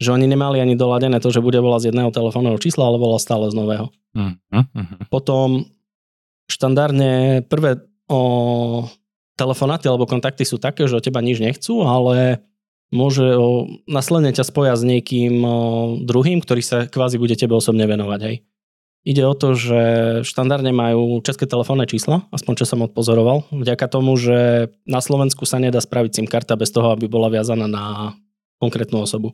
Že 0.00 0.16
oni 0.16 0.26
nemali 0.26 0.58
ani 0.64 0.74
doladené 0.74 1.20
to, 1.20 1.28
že 1.28 1.44
bude 1.44 1.60
volať 1.60 1.80
z 1.84 1.88
jedného 1.92 2.10
telefónneho 2.10 2.56
čísla, 2.56 2.88
ale 2.88 2.96
volal 2.96 3.20
stále 3.20 3.52
z 3.52 3.54
nového. 3.54 3.92
Uh-huh. 4.16 4.64
Potom 5.12 5.68
štandardne 6.50 7.44
prvé 7.46 7.84
o, 8.10 8.88
telefonáty 9.38 9.86
alebo 9.86 10.10
kontakty 10.10 10.42
sú 10.42 10.58
také, 10.58 10.90
že 10.90 10.98
o 10.98 11.04
teba 11.04 11.22
nič 11.22 11.38
nechcú, 11.38 11.86
ale 11.86 12.42
môže 12.90 13.22
o, 13.38 13.70
následne 13.86 14.34
ťa 14.34 14.50
spoja 14.50 14.74
s 14.74 14.82
niekým 14.82 15.46
o, 15.46 15.54
druhým, 16.02 16.42
ktorý 16.42 16.64
sa 16.64 16.90
kvázi 16.90 17.22
bude 17.22 17.38
tebe 17.38 17.54
osobne 17.54 17.86
venovať. 17.86 18.20
Hej. 18.26 18.36
Ide 19.00 19.24
o 19.24 19.32
to, 19.32 19.56
že 19.56 19.80
štandardne 20.28 20.76
majú 20.76 21.24
české 21.24 21.48
telefónne 21.48 21.88
čísla, 21.88 22.28
aspoň 22.36 22.52
čo 22.60 22.68
som 22.68 22.84
odpozoroval, 22.84 23.48
vďaka 23.48 23.88
tomu, 23.88 24.12
že 24.20 24.68
na 24.84 25.00
Slovensku 25.00 25.48
sa 25.48 25.56
nedá 25.56 25.80
spraviť 25.80 26.20
SIM 26.20 26.28
karta 26.28 26.52
bez 26.52 26.68
toho, 26.68 26.92
aby 26.92 27.08
bola 27.08 27.32
viazaná 27.32 27.64
na 27.64 28.12
konkrétnu 28.60 29.00
osobu. 29.00 29.32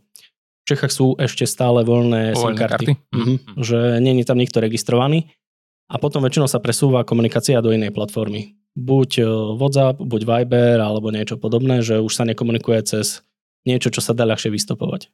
V 0.62 0.74
Čechách 0.74 0.94
sú 0.94 1.18
ešte 1.18 1.50
stále 1.50 1.82
voľné, 1.82 2.38
voľné 2.38 2.38
SIM 2.38 2.54
karty, 2.54 2.70
karty? 2.70 2.92
Mm-hmm. 3.10 3.36
že 3.58 3.78
nie 3.98 4.14
je 4.22 4.26
tam 4.26 4.38
nikto 4.38 4.62
registrovaný 4.62 5.34
a 5.90 5.98
potom 5.98 6.22
väčšinou 6.22 6.46
sa 6.46 6.62
presúva 6.62 7.02
komunikácia 7.02 7.58
do 7.58 7.74
inej 7.74 7.90
platformy. 7.90 8.54
Buď 8.78 9.10
e, 9.18 9.24
WhatsApp, 9.58 9.98
buď 9.98 10.22
Viber 10.26 10.78
alebo 10.78 11.10
niečo 11.10 11.38
podobné, 11.42 11.82
že 11.82 11.98
už 11.98 12.12
sa 12.14 12.22
nekomunikuje 12.22 12.78
cez 12.86 13.26
niečo, 13.66 13.90
čo 13.90 13.98
sa 13.98 14.14
dá 14.14 14.22
ľahšie 14.22 14.54
vystopovať. 14.54 15.10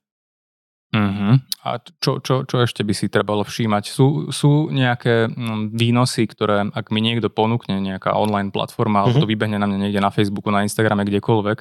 Uh-huh. 0.92 1.40
A 1.64 1.80
čo, 1.80 2.20
čo, 2.20 2.44
čo 2.44 2.56
ešte 2.60 2.84
by 2.84 2.92
si 2.92 3.08
trebalo 3.08 3.48
všímať? 3.48 3.84
Sú, 3.88 4.28
sú 4.28 4.68
nejaké 4.68 5.32
mm, 5.32 5.72
výnosy, 5.72 6.28
ktoré 6.28 6.68
ak 6.68 6.92
mi 6.92 7.00
niekto 7.00 7.32
ponúkne, 7.32 7.80
nejaká 7.80 8.12
online 8.12 8.52
platforma, 8.52 9.00
uh-huh. 9.00 9.16
alebo 9.16 9.16
mhm. 9.18 9.24
to 9.24 9.32
vybehne 9.32 9.56
na 9.56 9.64
mňa 9.64 9.78
niekde 9.88 10.04
na 10.04 10.12
Facebooku, 10.12 10.52
na 10.52 10.68
Instagrame, 10.68 11.08
kdekoľvek, 11.08 11.58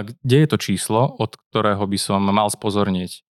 kde 0.00 0.36
je 0.46 0.48
to 0.48 0.58
číslo, 0.58 1.14
od 1.18 1.38
ktorého 1.50 1.82
by 1.84 1.98
som 1.98 2.22
mal 2.22 2.48
spozornieť? 2.50 3.22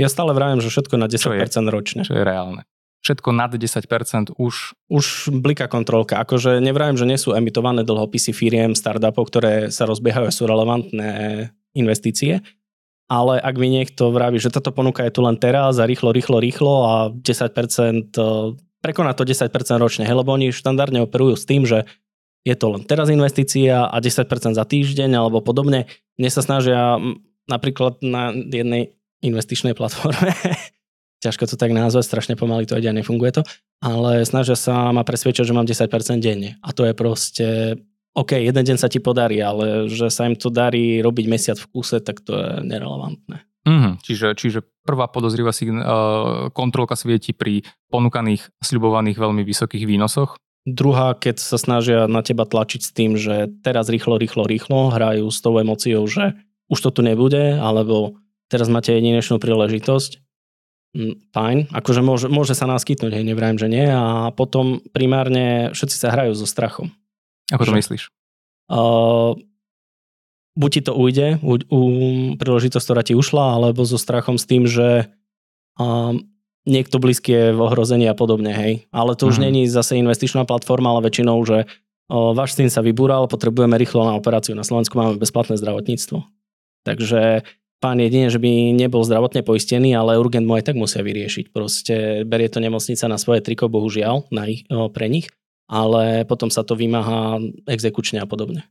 Ja 0.00 0.10
stále 0.10 0.34
vravím, 0.34 0.58
že 0.58 0.72
všetko 0.72 0.94
na 0.98 1.06
10% 1.06 1.22
čo 1.22 1.30
je, 1.34 1.70
ročne. 1.70 2.02
Čo 2.02 2.18
je 2.18 2.24
reálne. 2.24 2.66
všetko 3.04 3.30
nad 3.36 3.52
10% 3.52 4.34
už... 4.40 4.54
Už 4.88 5.06
bliká 5.28 5.68
kontrolka. 5.68 6.18
Akože 6.24 6.58
nevrajím, 6.58 6.96
že 6.96 7.06
nie 7.06 7.20
sú 7.20 7.36
emitované 7.36 7.84
dlhopisy 7.84 8.32
firiem, 8.32 8.72
startupov, 8.72 9.28
ktoré 9.28 9.68
sa 9.68 9.84
rozbiehajú 9.84 10.32
sú 10.32 10.48
relevantné 10.48 11.52
investície, 11.76 12.40
ale 13.08 13.40
ak 13.40 13.54
mi 13.60 13.68
niekto 13.68 14.10
vraví, 14.10 14.40
že 14.40 14.52
táto 14.52 14.72
ponuka 14.72 15.04
je 15.04 15.12
tu 15.12 15.20
len 15.20 15.36
teraz 15.36 15.76
a 15.76 15.84
rýchlo, 15.84 16.10
rýchlo, 16.10 16.40
rýchlo 16.40 16.74
a 16.84 16.94
10%, 17.12 18.16
prekoná 18.80 19.12
to 19.12 19.28
10% 19.28 19.48
ročne, 19.76 20.04
hej, 20.08 20.16
lebo 20.16 20.32
oni 20.32 20.52
štandardne 20.52 21.04
operujú 21.04 21.36
s 21.36 21.44
tým, 21.44 21.68
že 21.68 21.84
je 22.44 22.54
to 22.56 22.76
len 22.76 22.84
teraz 22.84 23.08
investícia 23.08 23.88
a 23.88 23.96
10% 24.00 24.28
za 24.52 24.64
týždeň 24.64 25.16
alebo 25.16 25.40
podobne. 25.40 25.88
Mne 26.20 26.30
sa 26.32 26.44
snažia 26.44 27.00
napríklad 27.48 28.04
na 28.04 28.32
jednej 28.32 28.96
investičnej 29.24 29.72
platforme 29.72 30.32
ťažko 31.24 31.48
to 31.48 31.56
tak 31.56 31.72
nazvať, 31.72 32.04
strašne 32.04 32.34
pomaly 32.36 32.68
to 32.68 32.76
ide 32.76 32.92
a 32.92 32.96
nefunguje 32.96 33.40
to, 33.40 33.42
ale 33.80 34.28
snažia 34.28 34.60
sa 34.60 34.92
ma 34.92 35.00
presvedčať, 35.08 35.48
že 35.48 35.56
mám 35.56 35.64
10% 35.64 36.20
denne. 36.20 36.60
A 36.60 36.76
to 36.76 36.84
je 36.84 36.92
proste, 36.92 37.48
OK, 38.14 38.38
jeden 38.38 38.62
deň 38.62 38.78
sa 38.78 38.86
ti 38.86 39.02
podarí, 39.02 39.42
ale 39.42 39.90
že 39.90 40.06
sa 40.06 40.30
im 40.30 40.38
to 40.38 40.46
darí 40.46 41.02
robiť 41.02 41.26
mesiac 41.26 41.58
v 41.58 41.66
kuse, 41.74 41.98
tak 41.98 42.22
to 42.22 42.38
je 42.38 42.50
nerelevantné. 42.62 43.42
Mm, 43.64 43.98
čiže, 44.04 44.38
čiže 44.38 44.60
prvá 44.84 45.08
podozrivá 45.08 45.50
sign- 45.50 45.82
uh, 45.82 46.52
kontrolka 46.52 46.94
svieti 46.94 47.32
pri 47.32 47.64
ponúkaných, 47.88 48.52
sľubovaných 48.60 49.18
veľmi 49.18 49.42
vysokých 49.42 49.88
výnosoch. 49.88 50.36
Druhá, 50.68 51.16
keď 51.16 51.42
sa 51.42 51.58
snažia 51.58 52.06
na 52.06 52.24
teba 52.24 52.46
tlačiť 52.46 52.80
s 52.80 52.90
tým, 52.92 53.16
že 53.18 53.50
teraz 53.64 53.88
rýchlo, 53.90 54.16
rýchlo, 54.16 54.46
rýchlo, 54.46 54.92
hrajú 54.92 55.28
s 55.28 55.40
tou 55.40 55.56
emociou, 55.58 56.04
že 56.06 56.36
už 56.72 56.78
to 56.88 56.90
tu 56.92 57.00
nebude, 57.04 57.56
alebo 57.56 58.16
teraz 58.48 58.70
máte 58.72 58.94
jedinečnú 58.94 59.36
príležitosť, 59.40 60.24
Mm, 60.94 61.18
fajn, 61.34 61.74
akože 61.74 62.00
môže, 62.06 62.26
môže 62.30 62.54
sa 62.54 62.70
naskytnúť, 62.70 63.18
hej, 63.18 63.26
nevrajím, 63.26 63.58
že 63.58 63.66
nie. 63.66 63.82
A 63.82 64.30
potom 64.30 64.78
primárne 64.94 65.74
všetci 65.74 65.96
sa 65.98 66.14
hrajú 66.14 66.38
so 66.38 66.46
strachom. 66.46 66.94
Ako 67.52 67.68
to 67.68 67.72
že, 67.74 67.78
myslíš? 67.84 68.02
Uh, 68.72 69.36
buď 70.56 70.70
ti 70.70 70.80
to 70.86 70.92
ujde, 70.96 71.26
u, 71.44 71.60
u, 71.60 71.80
príležitosť, 72.40 72.84
ktorá 72.86 73.02
ti 73.04 73.12
ušla, 73.18 73.60
alebo 73.60 73.84
so 73.84 74.00
strachom 74.00 74.40
s 74.40 74.48
tým, 74.48 74.64
že 74.64 75.12
uh, 75.76 76.14
niekto 76.64 76.96
blízky 76.96 77.30
je 77.32 77.46
v 77.52 77.60
ohrození 77.60 78.08
a 78.08 78.16
podobne, 78.16 78.54
hej. 78.56 78.72
Ale 78.88 79.18
to 79.18 79.28
už 79.28 79.36
mm. 79.36 79.44
není 79.44 79.62
zase 79.68 80.00
investičná 80.00 80.48
platforma, 80.48 80.96
ale 80.96 81.04
väčšinou, 81.04 81.36
že 81.44 81.68
uh, 81.68 82.32
váš 82.32 82.56
syn 82.56 82.72
sa 82.72 82.80
vybúral, 82.80 83.28
potrebujeme 83.28 83.76
rýchlo 83.76 84.08
na 84.08 84.16
operáciu. 84.16 84.56
Na 84.56 84.64
Slovensku 84.64 84.96
máme 84.96 85.20
bezplatné 85.20 85.60
zdravotníctvo. 85.60 86.24
Takže 86.84 87.44
pán 87.84 88.00
jedine, 88.00 88.32
že 88.32 88.40
by 88.40 88.72
nebol 88.72 89.04
zdravotne 89.04 89.44
poistený, 89.44 89.92
ale 89.92 90.16
urgent 90.16 90.48
mu 90.48 90.56
aj 90.56 90.72
tak 90.72 90.76
musia 90.80 91.04
vyriešiť. 91.04 91.52
Proste 91.52 92.24
berie 92.24 92.48
to 92.48 92.64
nemocnica 92.64 93.04
na 93.12 93.20
svoje 93.20 93.44
triko, 93.44 93.68
bohužiaľ, 93.68 94.32
na 94.32 94.48
ich, 94.48 94.64
o, 94.72 94.88
pre 94.88 95.12
nich, 95.12 95.28
ale 95.68 96.28
potom 96.28 96.52
sa 96.52 96.62
to 96.62 96.76
vymáha 96.76 97.40
exekučne 97.68 98.20
a 98.20 98.26
podobne. 98.28 98.68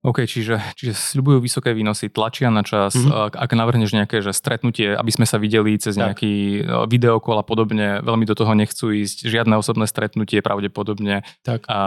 OK, 0.00 0.24
čiže, 0.24 0.56
čiže 0.80 0.96
sľubujú 0.96 1.44
vysoké 1.44 1.76
výnosy, 1.76 2.08
tlačia 2.08 2.48
na 2.48 2.64
čas, 2.64 2.96
mm-hmm. 2.96 3.36
ak, 3.36 3.52
navrhneš 3.52 3.92
nejaké 3.92 4.24
že 4.24 4.32
stretnutie, 4.32 4.96
aby 4.96 5.12
sme 5.12 5.28
sa 5.28 5.36
videli 5.36 5.76
cez 5.76 5.92
tak. 5.92 6.00
nejaký 6.00 6.64
videokol 6.88 7.36
a 7.36 7.44
podobne, 7.44 8.00
veľmi 8.00 8.24
do 8.24 8.32
toho 8.32 8.56
nechcú 8.56 8.96
ísť, 8.96 9.28
žiadne 9.28 9.60
osobné 9.60 9.84
stretnutie 9.84 10.40
pravdepodobne 10.40 11.20
tak. 11.44 11.68
A, 11.68 11.82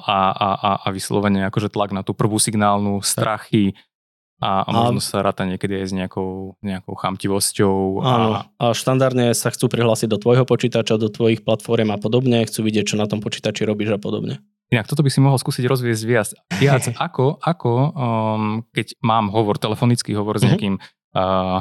a, 0.00 0.18
a, 0.32 0.70
a 0.80 0.88
vyslovene 0.88 1.44
akože 1.52 1.68
tlak 1.68 1.92
na 1.92 2.00
tú 2.00 2.16
prvú 2.16 2.40
signálnu, 2.40 3.04
strachy, 3.04 3.76
tak 3.76 3.89
a, 4.40 4.64
a 4.64 4.70
možno 4.72 4.98
a, 4.98 5.04
sa 5.04 5.20
ráta 5.20 5.44
niekedy 5.44 5.84
aj 5.84 5.86
s 5.86 5.92
nejakou, 5.92 6.56
nejakou 6.64 6.96
chamtivosťou. 6.96 8.00
Áno, 8.00 8.28
a... 8.40 8.48
a 8.56 8.64
štandardne 8.72 9.36
sa 9.36 9.52
chcú 9.52 9.68
prihlásiť 9.68 10.08
do 10.08 10.16
tvojho 10.16 10.48
počítača, 10.48 10.96
do 10.96 11.12
tvojich 11.12 11.44
platform 11.44 11.92
a 11.92 12.00
podobne, 12.00 12.48
chcú 12.48 12.64
vidieť, 12.64 12.96
čo 12.96 12.96
na 12.96 13.04
tom 13.04 13.20
počítači 13.20 13.68
robíš 13.68 13.94
a 13.94 14.00
podobne. 14.00 14.40
Inak 14.72 14.88
toto 14.88 15.04
by 15.04 15.10
si 15.12 15.20
mohol 15.20 15.36
skúsiť 15.36 15.68
rozviesť 15.68 16.02
viac. 16.08 16.28
Viac 16.56 16.94
ako, 17.06 17.36
ako 17.36 17.70
um, 17.92 18.42
keď 18.72 18.96
mám 19.04 19.28
hovor, 19.28 19.60
telefonický 19.60 20.16
hovor 20.16 20.40
s 20.40 20.46
mhm. 20.46 20.48
nejakým 20.48 20.74
uh, 20.80 21.60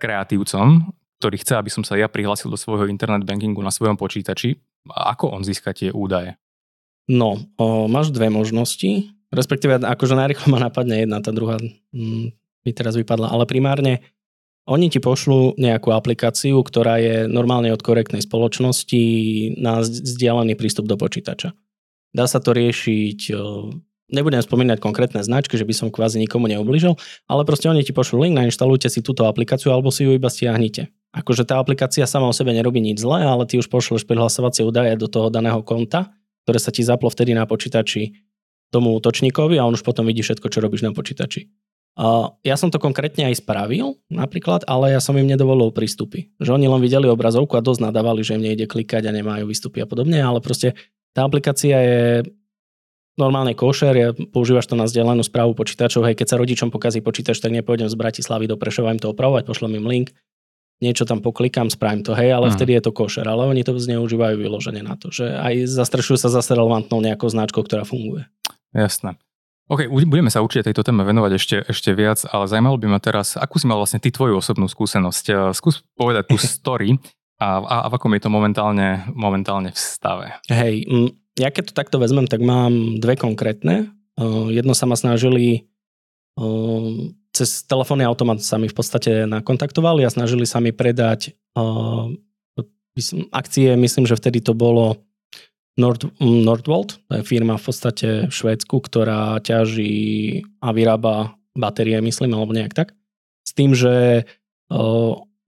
kreatívcom, 0.00 0.96
ktorý 1.20 1.36
chce, 1.40 1.54
aby 1.60 1.70
som 1.70 1.84
sa 1.84 2.00
ja 2.00 2.08
prihlásil 2.08 2.48
do 2.48 2.58
svojho 2.58 2.88
internet 2.88 3.28
bankingu 3.28 3.60
na 3.60 3.72
svojom 3.72 4.00
počítači, 4.00 4.64
ako 4.88 5.40
on 5.40 5.42
získa 5.44 5.72
tie 5.72 5.88
údaje? 5.88 6.36
No, 7.08 7.36
o, 7.60 7.84
máš 7.84 8.12
dve 8.12 8.32
možnosti. 8.32 9.12
Respektíve, 9.34 9.82
akože 9.82 10.14
najrychlo 10.14 10.46
ma 10.54 10.62
napadne 10.62 11.02
jedna, 11.02 11.18
tá 11.18 11.34
druhá 11.34 11.58
mm, 11.58 12.26
mi 12.64 12.70
teraz 12.72 12.94
vypadla. 12.94 13.34
Ale 13.34 13.44
primárne 13.44 14.00
oni 14.64 14.88
ti 14.88 14.96
pošlú 14.96 15.60
nejakú 15.60 15.92
aplikáciu, 15.92 16.64
ktorá 16.64 16.96
je 16.96 17.28
normálne 17.28 17.68
od 17.68 17.84
korektnej 17.84 18.24
spoločnosti 18.24 19.02
na 19.60 19.84
vzdialený 19.84 20.56
prístup 20.56 20.88
do 20.88 20.96
počítača. 20.96 21.52
Dá 22.16 22.24
sa 22.24 22.40
to 22.40 22.56
riešiť, 22.56 23.34
nebudem 24.08 24.40
spomínať 24.40 24.80
konkrétne 24.80 25.20
značky, 25.20 25.60
že 25.60 25.68
by 25.68 25.74
som 25.76 25.88
kvázi 25.92 26.16
nikomu 26.16 26.48
neubližil, 26.48 26.96
ale 27.28 27.42
proste 27.44 27.68
oni 27.68 27.84
ti 27.84 27.92
pošlú 27.92 28.24
link, 28.24 28.38
nainštalujte 28.38 28.88
si 28.88 29.04
túto 29.04 29.28
aplikáciu 29.28 29.68
alebo 29.74 29.92
si 29.92 30.08
ju 30.08 30.16
iba 30.16 30.32
stiahnite. 30.32 30.88
Akože 31.14 31.46
tá 31.46 31.60
aplikácia 31.60 32.08
sama 32.08 32.26
o 32.26 32.34
sebe 32.34 32.56
nerobí 32.56 32.80
nič 32.80 33.04
zlé, 33.04 33.22
ale 33.22 33.46
ty 33.46 33.60
už 33.60 33.70
pošleš 33.70 34.08
prihlasovacie 34.08 34.66
údaje 34.66 34.96
do 34.96 35.06
toho 35.06 35.28
daného 35.28 35.60
konta, 35.62 36.10
ktoré 36.42 36.58
sa 36.58 36.74
ti 36.74 36.82
zaplo 36.82 37.12
vtedy 37.12 37.36
na 37.36 37.44
počítači 37.44 38.16
tomu 38.74 38.98
útočníkovi 38.98 39.54
a 39.62 39.66
on 39.66 39.78
už 39.78 39.86
potom 39.86 40.10
vidí 40.10 40.26
všetko, 40.26 40.50
čo 40.50 40.58
robíš 40.58 40.82
na 40.82 40.90
počítači. 40.90 41.46
Ja 42.42 42.58
som 42.58 42.74
to 42.74 42.82
konkrétne 42.82 43.30
aj 43.30 43.38
spravil 43.38 44.02
napríklad, 44.10 44.66
ale 44.66 44.90
ja 44.90 44.98
som 44.98 45.14
im 45.14 45.30
nedovolil 45.30 45.70
prístupy. 45.70 46.34
Že 46.42 46.58
oni 46.58 46.66
len 46.66 46.82
videli 46.82 47.06
obrazovku 47.06 47.54
a 47.54 47.62
dosť 47.62 47.86
nadávali, 47.86 48.26
že 48.26 48.34
im 48.34 48.42
nejde 48.42 48.66
klikať 48.66 49.06
a 49.06 49.14
nemajú 49.14 49.46
výstupy 49.46 49.78
a 49.78 49.86
podobne, 49.86 50.18
ale 50.18 50.42
proste 50.42 50.74
tá 51.14 51.22
aplikácia 51.22 51.78
je 51.78 52.26
normálne 53.14 53.54
košer, 53.54 53.94
ja 53.94 54.10
používaš 54.10 54.66
to 54.66 54.74
na 54.74 54.90
vzdelenú 54.90 55.22
správu 55.22 55.54
počítačov, 55.54 56.02
hej, 56.10 56.18
keď 56.18 56.34
sa 56.34 56.40
rodičom 56.42 56.74
pokazí 56.74 56.98
počítač, 56.98 57.38
tak 57.38 57.54
nepôjdem 57.54 57.86
z 57.86 57.94
Bratislavy 57.94 58.50
do 58.50 58.58
Prešova 58.58 58.90
im 58.90 58.98
to 58.98 59.14
opravovať, 59.14 59.46
pošlem 59.46 59.78
im 59.78 59.86
link, 59.86 60.10
niečo 60.82 61.06
tam 61.06 61.22
poklikám, 61.22 61.70
spravím 61.70 62.02
to, 62.02 62.18
hej, 62.18 62.34
ale 62.34 62.50
mm. 62.50 62.58
vtedy 62.58 62.74
je 62.74 62.82
to 62.82 62.90
košer, 62.90 63.22
ale 63.22 63.46
oni 63.46 63.62
to 63.62 63.78
zneužívajú 63.78 64.34
vyložene 64.34 64.82
na 64.82 64.98
to, 64.98 65.14
že 65.14 65.30
aj 65.30 65.70
zastrešujú 65.70 66.18
sa 66.18 66.26
zase 66.26 66.58
relevantnou 66.58 66.98
nejakou 66.98 67.30
značkou, 67.30 67.62
ktorá 67.62 67.86
funguje. 67.86 68.26
Jasné. 68.74 69.16
OK, 69.64 69.88
budeme 69.88 70.28
sa 70.28 70.44
určite 70.44 70.68
tejto 70.68 70.84
téme 70.84 71.08
venovať 71.08 71.32
ešte, 71.40 71.56
ešte 71.64 71.96
viac, 71.96 72.20
ale 72.28 72.44
zaujímalo 72.44 72.76
by 72.76 72.86
ma 72.90 73.00
teraz, 73.00 73.40
akú 73.40 73.56
si 73.56 73.64
mal 73.64 73.80
vlastne 73.80 73.96
ty 73.96 74.12
tvoju 74.12 74.36
osobnú 74.36 74.68
skúsenosť. 74.68 75.24
Eh, 75.32 75.36
skús 75.56 75.80
povedať 75.96 76.28
tú 76.28 76.36
story 76.60 77.00
a, 77.40 77.64
a, 77.64 77.76
a 77.84 77.88
v 77.88 77.96
akom 77.96 78.12
je 78.12 78.22
to 78.28 78.30
momentálne, 78.30 79.08
momentálne 79.16 79.72
v 79.72 79.78
stave. 79.80 80.36
Hej, 80.52 80.84
ja 81.40 81.48
keď 81.48 81.72
to 81.72 81.78
takto 81.78 81.96
vezmem, 81.96 82.28
tak 82.28 82.44
mám 82.44 83.00
dve 83.00 83.16
konkrétne. 83.16 83.90
Uh, 84.14 84.52
jedno 84.54 84.76
sa 84.78 84.86
ma 84.86 84.94
snažili 84.94 85.66
uh, 86.38 87.10
cez 87.34 87.66
telefónny 87.66 88.06
automat 88.06 88.38
sa 88.46 88.62
mi 88.62 88.70
v 88.70 88.76
podstate 88.76 89.26
nakontaktovali 89.26 90.06
a 90.06 90.14
snažili 90.14 90.46
sa 90.46 90.62
mi 90.62 90.70
predať 90.70 91.34
akcie, 93.34 93.74
myslím, 93.74 94.06
že 94.06 94.14
vtedy 94.14 94.38
to 94.38 94.54
bolo 94.54 95.02
Nord, 95.74 96.06
Nordvolt, 96.22 97.02
to 97.10 97.12
je 97.18 97.26
firma 97.26 97.58
v 97.58 97.64
podstate 97.66 98.08
v 98.30 98.32
Švédsku, 98.32 98.78
ktorá 98.78 99.42
ťaží 99.42 100.38
a 100.62 100.70
vyrába 100.70 101.34
batérie, 101.58 101.98
myslím, 101.98 102.34
alebo 102.34 102.54
nejak 102.54 102.74
tak. 102.74 102.94
S 103.42 103.52
tým, 103.58 103.74
že 103.74 104.22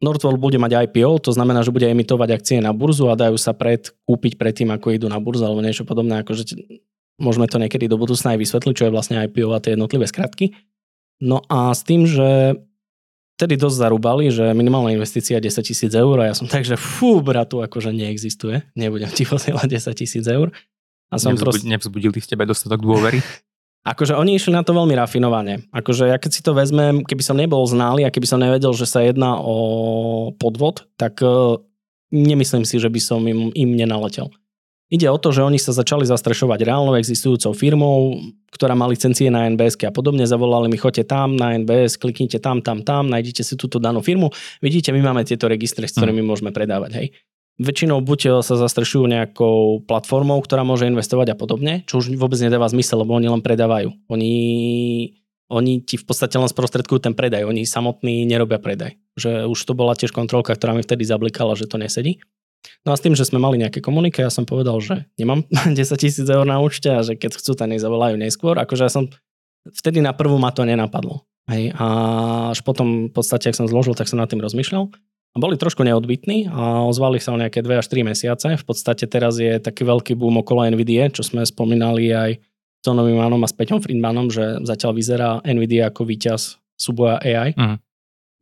Nordvolt 0.03 0.39
bude 0.43 0.59
mať 0.59 0.91
IPO, 0.91 1.23
to 1.25 1.31
znamená, 1.31 1.63
že 1.63 1.71
bude 1.71 1.87
emitovať 1.87 2.29
akcie 2.37 2.59
na 2.59 2.75
burzu 2.75 3.09
a 3.09 3.19
dajú 3.19 3.39
sa 3.39 3.55
pred, 3.55 3.87
kúpiť 4.05 4.35
predtým, 4.35 4.69
ako 4.75 4.93
idú 4.93 5.07
na 5.07 5.23
burzu 5.23 5.47
alebo 5.47 5.63
niečo 5.63 5.87
podobné. 5.87 6.21
Akože 6.21 6.59
môžeme 7.17 7.47
to 7.49 7.57
niekedy 7.63 7.87
do 7.87 7.97
budúcna 7.97 8.35
aj 8.35 8.43
vysvetliť, 8.43 8.75
čo 8.77 8.87
je 8.87 8.95
vlastne 8.95 9.23
IPO 9.25 9.55
a 9.55 9.63
tie 9.63 9.79
jednotlivé 9.79 10.05
skratky. 10.05 10.53
No 11.23 11.41
a 11.49 11.73
s 11.73 11.81
tým, 11.81 12.05
že 12.05 12.61
vtedy 13.37 13.61
dosť 13.61 13.77
zarúbali, 13.85 14.33
že 14.33 14.57
minimálna 14.57 14.97
investícia 14.97 15.37
je 15.37 15.53
10 15.53 15.69
tisíc 15.69 15.93
eur 15.93 16.17
a 16.25 16.33
ja 16.33 16.35
som 16.35 16.49
tak, 16.49 16.65
že 16.65 16.81
fú, 16.81 17.21
bratu, 17.21 17.61
akože 17.61 17.93
neexistuje, 17.93 18.65
nebudem 18.73 19.13
ti 19.13 19.29
posielať 19.29 19.69
10 19.69 19.93
tisíc 19.93 20.25
eur. 20.25 20.51
A 21.13 21.21
som 21.21 21.37
Nevzbud, 21.37 21.45
prost... 21.45 21.63
Nevzbudili 21.63 22.19
v 22.19 22.27
tebe 22.27 22.43
dostatok 22.49 22.83
dôvery? 22.83 23.21
Akože 23.87 24.19
oni 24.19 24.35
išli 24.35 24.51
na 24.51 24.67
to 24.67 24.75
veľmi 24.75 24.99
rafinovane. 24.99 25.71
Akože 25.71 26.11
ja 26.11 26.19
keď 26.19 26.31
si 26.35 26.43
to 26.43 26.59
vezmem, 26.59 27.07
keby 27.07 27.23
som 27.23 27.39
nebol 27.39 27.63
znalý 27.63 28.03
a 28.03 28.11
keby 28.11 28.27
som 28.27 28.43
nevedel, 28.43 28.75
že 28.75 28.83
sa 28.83 28.99
jedná 28.99 29.39
o 29.39 30.35
podvod, 30.35 30.91
tak 30.99 31.23
uh, 31.23 31.63
nemyslím 32.11 32.67
si, 32.67 32.83
že 32.83 32.91
by 32.91 32.99
som 32.99 33.23
im, 33.31 33.55
im 33.55 33.71
nenaletel. 33.79 34.27
Ide 34.87 35.11
o 35.11 35.19
to, 35.19 35.35
že 35.35 35.43
oni 35.43 35.59
sa 35.59 35.75
začali 35.75 36.07
zastrešovať 36.07 36.63
reálnou 36.63 36.95
existujúcou 36.95 37.51
firmou, 37.59 38.23
ktorá 38.55 38.79
má 38.79 38.87
licencie 38.87 39.27
na 39.35 39.51
NBS 39.51 39.83
a 39.83 39.91
podobne. 39.91 40.23
Zavolali 40.31 40.71
mi, 40.71 40.79
choďte 40.79 41.11
tam 41.11 41.35
na 41.35 41.59
NBS, 41.59 41.99
kliknite 41.99 42.39
tam, 42.39 42.63
tam, 42.63 42.87
tam, 42.87 43.11
nájdete 43.11 43.43
si 43.43 43.59
túto 43.59 43.83
danú 43.83 43.99
firmu. 43.99 44.31
Vidíte, 44.63 44.95
my 44.95 45.11
máme 45.11 45.27
tieto 45.27 45.51
registre, 45.51 45.91
s 45.91 45.99
ktorými 45.99 46.23
mm. 46.23 46.29
môžeme 46.31 46.51
predávať. 46.55 47.03
Hej. 47.03 47.07
Väčšinou 47.59 47.99
buď 48.05 48.47
sa 48.47 48.55
zastrešujú 48.55 49.11
nejakou 49.11 49.83
platformou, 49.91 50.39
ktorá 50.39 50.63
môže 50.63 50.87
investovať 50.87 51.35
a 51.35 51.37
podobne, 51.37 51.83
čo 51.89 51.99
už 51.99 52.15
vôbec 52.15 52.39
nedáva 52.39 52.71
zmysel, 52.71 53.03
lebo 53.03 53.17
oni 53.19 53.27
len 53.27 53.43
predávajú. 53.43 53.91
Oni, 54.07 54.35
oni 55.51 55.83
ti 55.83 55.99
v 55.99 56.05
podstate 56.07 56.37
len 56.39 56.47
sprostredkujú 56.47 57.11
ten 57.11 57.17
predaj, 57.17 57.49
oni 57.49 57.67
samotní 57.67 58.23
nerobia 58.29 58.63
predaj. 58.63 59.01
Že 59.19 59.51
už 59.51 59.59
to 59.67 59.73
bola 59.73 59.97
tiež 59.99 60.13
kontrolka, 60.13 60.55
ktorá 60.55 60.77
mi 60.77 60.85
vtedy 60.85 61.09
zablikala, 61.09 61.57
že 61.59 61.67
to 61.67 61.81
nesedí. 61.81 62.23
No 62.85 62.93
a 62.93 62.99
s 62.99 63.03
tým, 63.03 63.15
že 63.15 63.27
sme 63.27 63.43
mali 63.43 63.59
nejaké 63.59 63.83
komunike, 63.83 64.23
ja 64.23 64.33
som 64.33 64.47
povedal, 64.49 64.79
že 64.83 65.07
nemám 65.19 65.45
10 65.77 65.77
tisíc 65.99 66.27
eur 66.27 66.45
na 66.47 66.63
účte 66.63 66.91
a 66.91 67.01
že 67.03 67.19
keď 67.19 67.39
chcú, 67.39 67.53
tak 67.55 67.71
nech 67.71 67.83
zavolajú 67.83 68.19
neskôr. 68.19 68.57
Akože 68.59 68.87
ja 68.87 68.93
som, 68.93 69.11
vtedy 69.69 70.03
na 70.03 70.15
prvú 70.15 70.37
ma 70.39 70.51
to 70.51 70.67
nenapadlo. 70.67 71.27
Hej, 71.47 71.71
a 71.79 71.87
až 72.51 72.67
potom 72.67 73.07
v 73.07 73.13
podstate, 73.15 73.47
ak 73.47 73.59
som 73.59 73.71
zložil, 73.71 73.95
tak 73.95 74.11
som 74.11 74.19
nad 74.19 74.27
tým 74.27 74.43
rozmýšľal. 74.43 74.91
A 74.91 75.37
boli 75.39 75.61
trošku 75.61 75.85
neodbitní 75.85 76.49
a 76.49 76.83
ozvali 76.89 77.21
sa 77.21 77.37
o 77.37 77.39
nejaké 77.39 77.61
2 77.61 77.85
až 77.85 77.87
3 77.93 78.09
mesiace. 78.09 78.49
V 78.57 78.65
podstate 78.65 79.05
teraz 79.05 79.37
je 79.37 79.61
taký 79.61 79.85
veľký 79.85 80.17
boom 80.17 80.41
okolo 80.41 80.65
NVIDIA, 80.73 81.13
čo 81.13 81.23
sme 81.23 81.45
spomínali 81.45 82.09
aj 82.11 82.41
Tonovým 82.81 83.21
Manom 83.21 83.45
a 83.45 83.49
s 83.51 83.55
Peťom 83.55 83.85
Friedmanom, 83.85 84.33
že 84.33 84.65
zatiaľ 84.65 84.97
vyzerá 84.97 85.31
NVIDIA 85.45 85.93
ako 85.93 86.09
víťaz 86.09 86.57
súboja 86.75 87.21
AI. 87.21 87.53
Uh-huh. 87.53 87.77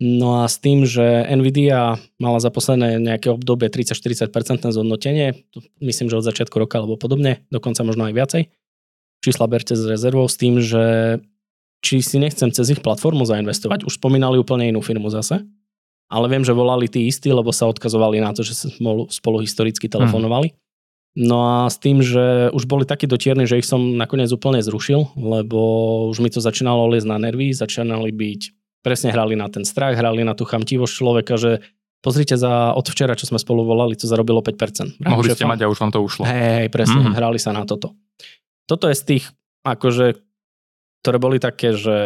No 0.05 0.45
a 0.45 0.53
s 0.53 0.61
tým, 0.61 0.85
že 0.85 1.25
Nvidia 1.33 1.97
mala 2.21 2.37
za 2.37 2.53
posledné 2.53 3.01
nejaké 3.01 3.33
obdobie 3.33 3.73
30-40% 3.73 4.29
zhodnotenie, 4.69 5.49
myslím, 5.81 6.13
že 6.13 6.21
od 6.21 6.29
začiatku 6.29 6.61
roka 6.61 6.77
alebo 6.77 7.01
podobne, 7.01 7.41
dokonca 7.49 7.81
možno 7.89 8.05
aj 8.05 8.13
viacej, 8.13 8.43
čísla 9.25 9.49
berte 9.49 9.73
z 9.73 9.89
rezervou 9.89 10.29
s 10.29 10.37
tým, 10.37 10.61
že 10.61 11.17
či 11.81 12.05
si 12.05 12.21
nechcem 12.21 12.53
cez 12.53 12.77
ich 12.77 12.85
platformu 12.85 13.25
zainvestovať. 13.25 13.89
Už 13.89 13.97
spomínali 13.97 14.37
úplne 14.37 14.69
inú 14.69 14.85
firmu 14.85 15.09
zase, 15.09 15.41
ale 16.13 16.27
viem, 16.29 16.45
že 16.45 16.53
volali 16.53 16.85
tí 16.85 17.09
istí, 17.09 17.33
lebo 17.33 17.49
sa 17.49 17.65
odkazovali 17.73 18.21
na 18.21 18.37
to, 18.37 18.45
že 18.45 18.53
sa 18.53 18.69
spolu, 18.69 19.09
spolu 19.09 19.41
historicky 19.41 19.89
telefonovali. 19.89 20.53
Hmm. 20.53 20.61
No 21.15 21.39
a 21.49 21.73
s 21.73 21.81
tým, 21.81 22.05
že 22.05 22.53
už 22.53 22.69
boli 22.69 22.85
takí 22.85 23.09
dotierni, 23.09 23.49
že 23.49 23.57
ich 23.57 23.69
som 23.69 23.81
nakoniec 23.97 24.29
úplne 24.29 24.61
zrušil, 24.61 25.17
lebo 25.17 25.61
už 26.13 26.21
mi 26.21 26.29
to 26.29 26.45
začínalo 26.45 26.93
liesť 26.93 27.09
na 27.09 27.17
nervy, 27.17 27.57
začínali 27.57 28.13
byť 28.13 28.64
presne 28.85 29.09
hrali 29.09 29.33
na 29.33 29.49
ten 29.49 29.65
strach, 29.65 29.97
hrali 29.97 30.21
na 30.21 30.37
tú 30.37 30.45
chamtivosť 30.45 30.93
človeka, 30.93 31.41
že 31.41 31.65
pozrite 32.05 32.37
za 32.37 32.77
od 32.77 32.85
včera, 32.85 33.17
čo 33.17 33.25
sme 33.25 33.41
spolu 33.41 33.65
volali, 33.65 33.97
to 33.97 34.05
zarobilo 34.05 34.45
5%. 34.45 35.01
Mohli 35.01 35.33
ste 35.33 35.49
mať 35.49 35.65
a 35.65 35.73
už 35.73 35.81
vám 35.81 35.93
to 35.97 36.05
ušlo. 36.05 36.29
Hej, 36.29 36.69
hej 36.69 36.69
presne, 36.69 37.01
mm. 37.01 37.17
hrali 37.17 37.41
sa 37.41 37.57
na 37.57 37.65
toto. 37.65 37.97
Toto 38.69 38.93
je 38.93 38.97
z 39.01 39.05
tých, 39.09 39.25
akože, 39.65 40.21
ktoré 41.01 41.17
boli 41.17 41.41
také, 41.41 41.73
že 41.73 41.97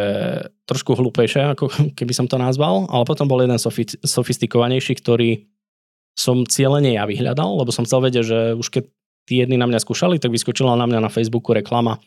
trošku 0.63 0.95
hlúpejšie, 0.95 1.51
ako 1.51 1.67
keby 1.99 2.13
som 2.15 2.31
to 2.31 2.39
nazval, 2.39 2.87
ale 2.87 3.03
potom 3.03 3.27
bol 3.27 3.43
jeden 3.43 3.59
sofi- 3.59 3.99
sofistikovanejší, 3.99 4.95
ktorý 5.03 5.43
som 6.15 6.47
cieľene 6.47 6.95
ja 6.95 7.03
vyhľadal, 7.03 7.59
lebo 7.59 7.75
som 7.75 7.83
chcel 7.83 7.99
vedieť, 7.99 8.23
že 8.23 8.39
už 8.55 8.67
keď 8.71 8.83
tí 9.27 9.39
jedni 9.39 9.59
na 9.59 9.67
mňa 9.67 9.83
skúšali, 9.83 10.19
tak 10.19 10.31
vyskočila 10.31 10.79
na 10.79 10.87
mňa 10.87 10.99
na 11.03 11.11
Facebooku 11.11 11.51
reklama 11.51 11.99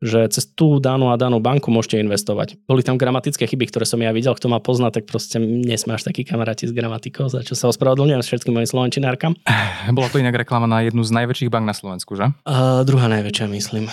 že 0.00 0.32
cez 0.32 0.48
tú 0.48 0.80
danú 0.80 1.12
a 1.12 1.20
danú 1.20 1.38
banku 1.44 1.68
môžete 1.68 2.00
investovať. 2.00 2.56
Boli 2.64 2.80
tam 2.80 2.96
gramatické 2.96 3.44
chyby, 3.44 3.68
ktoré 3.68 3.84
som 3.84 4.00
ja 4.00 4.10
videl, 4.16 4.32
kto 4.32 4.48
ma 4.48 4.58
pozná, 4.58 4.88
tak 4.88 5.04
proste 5.04 5.36
nesme 5.40 5.92
až 5.92 6.08
takí 6.08 6.24
kamaráti 6.24 6.64
s 6.64 6.72
gramatikou, 6.72 7.28
za 7.28 7.44
čo 7.44 7.52
sa 7.52 7.68
ospravedlňujem 7.68 8.24
všetkým 8.24 8.56
mojim 8.56 8.68
slovenčinárkam. 8.68 9.36
Bola 9.96 10.08
to 10.08 10.16
inak 10.16 10.40
reklama 10.40 10.64
na 10.64 10.80
jednu 10.80 11.04
z 11.04 11.12
najväčších 11.12 11.52
bank 11.52 11.68
na 11.68 11.76
Slovensku, 11.76 12.16
že? 12.16 12.32
Uh, 12.48 12.80
druhá 12.88 13.12
najväčšia, 13.12 13.46
myslím. 13.52 13.92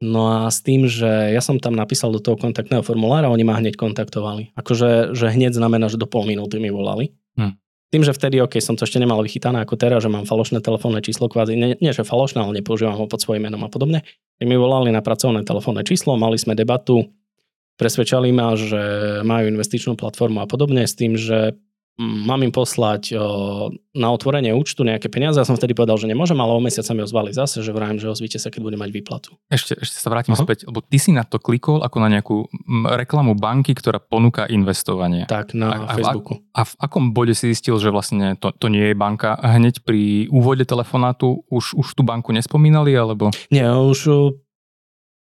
No 0.00 0.32
a 0.32 0.48
s 0.48 0.64
tým, 0.64 0.88
že 0.88 1.30
ja 1.30 1.44
som 1.44 1.60
tam 1.60 1.76
napísal 1.76 2.08
do 2.08 2.24
toho 2.24 2.40
kontaktného 2.40 2.80
formulára, 2.80 3.28
oni 3.28 3.44
ma 3.44 3.60
hneď 3.60 3.76
kontaktovali. 3.76 4.56
Akože 4.56 5.12
že 5.12 5.28
hneď 5.28 5.52
znamená, 5.60 5.92
že 5.92 6.00
do 6.00 6.08
pol 6.08 6.24
minúty 6.24 6.56
mi 6.56 6.72
volali. 6.72 7.12
Hm. 7.36 7.59
Tým, 7.90 8.06
že 8.06 8.14
vtedy, 8.14 8.38
OK, 8.38 8.62
som 8.62 8.78
to 8.78 8.86
ešte 8.86 9.02
nemal 9.02 9.18
vychytané 9.18 9.66
ako 9.66 9.74
teraz, 9.74 10.06
že 10.06 10.10
mám 10.10 10.22
falošné 10.22 10.62
telefónne 10.62 11.02
číslo, 11.02 11.26
kvázi, 11.26 11.58
nie, 11.58 11.74
nie 11.82 11.90
že 11.90 12.06
falošné, 12.06 12.38
ale 12.38 12.62
nepoužívam 12.62 12.94
ho 12.94 13.10
pod 13.10 13.18
svojím 13.18 13.50
menom 13.50 13.66
a 13.66 13.70
podobne, 13.70 14.06
tak 14.38 14.46
mi 14.46 14.54
volali 14.54 14.94
na 14.94 15.02
pracovné 15.02 15.42
telefónne 15.42 15.82
číslo, 15.82 16.14
mali 16.14 16.38
sme 16.38 16.54
debatu, 16.54 17.10
presvedčali 17.74 18.30
ma, 18.30 18.54
že 18.54 18.82
majú 19.26 19.50
investičnú 19.50 19.98
platformu 19.98 20.38
a 20.38 20.46
podobne 20.46 20.86
s 20.86 20.94
tým, 20.94 21.18
že 21.18 21.58
mám 22.00 22.40
im 22.40 22.48
poslať 22.48 23.12
na 23.92 24.08
otvorenie 24.08 24.56
účtu 24.56 24.80
nejaké 24.80 25.12
peniaze. 25.12 25.36
Ja 25.36 25.44
som 25.44 25.60
vtedy 25.60 25.76
povedal, 25.76 26.00
že 26.00 26.08
nemôžem, 26.08 26.40
ale 26.40 26.56
o 26.56 26.60
mesiac 26.62 26.88
sa 26.88 26.96
mi 26.96 27.04
ozvali 27.04 27.36
zase, 27.36 27.60
že 27.60 27.76
vrajím, 27.76 28.00
že 28.00 28.08
ozvíte 28.08 28.40
sa, 28.40 28.48
keď 28.48 28.60
bude 28.64 28.76
mať 28.80 28.88
výplatu. 28.88 29.36
Ešte, 29.52 29.76
ešte 29.76 30.00
sa 30.00 30.08
vrátim 30.08 30.32
uh-huh. 30.32 30.48
späť, 30.48 30.64
lebo 30.64 30.80
ty 30.80 30.96
si 30.96 31.12
na 31.12 31.28
to 31.28 31.36
klikol 31.36 31.84
ako 31.84 31.96
na 32.00 32.08
nejakú 32.08 32.48
reklamu 32.96 33.36
banky, 33.36 33.76
ktorá 33.76 34.00
ponúka 34.00 34.48
investovanie. 34.48 35.28
Tak, 35.28 35.52
na 35.52 35.84
a, 35.84 35.94
Facebooku. 36.00 36.40
A 36.56 36.64
v, 36.64 36.72
a 36.72 36.72
v 36.72 36.72
akom 36.88 37.04
bode 37.12 37.36
si 37.36 37.52
zistil, 37.52 37.76
že 37.76 37.92
vlastne 37.92 38.40
to, 38.40 38.56
to 38.56 38.72
nie 38.72 38.90
je 38.90 38.96
banka? 38.96 39.36
Hneď 39.36 39.84
pri 39.84 40.32
úvode 40.32 40.64
telefonátu 40.64 41.44
už, 41.52 41.76
už 41.76 41.86
tú 41.92 42.02
banku 42.06 42.32
nespomínali, 42.32 42.96
alebo? 42.96 43.28
Nie, 43.52 43.68
už 43.68 44.00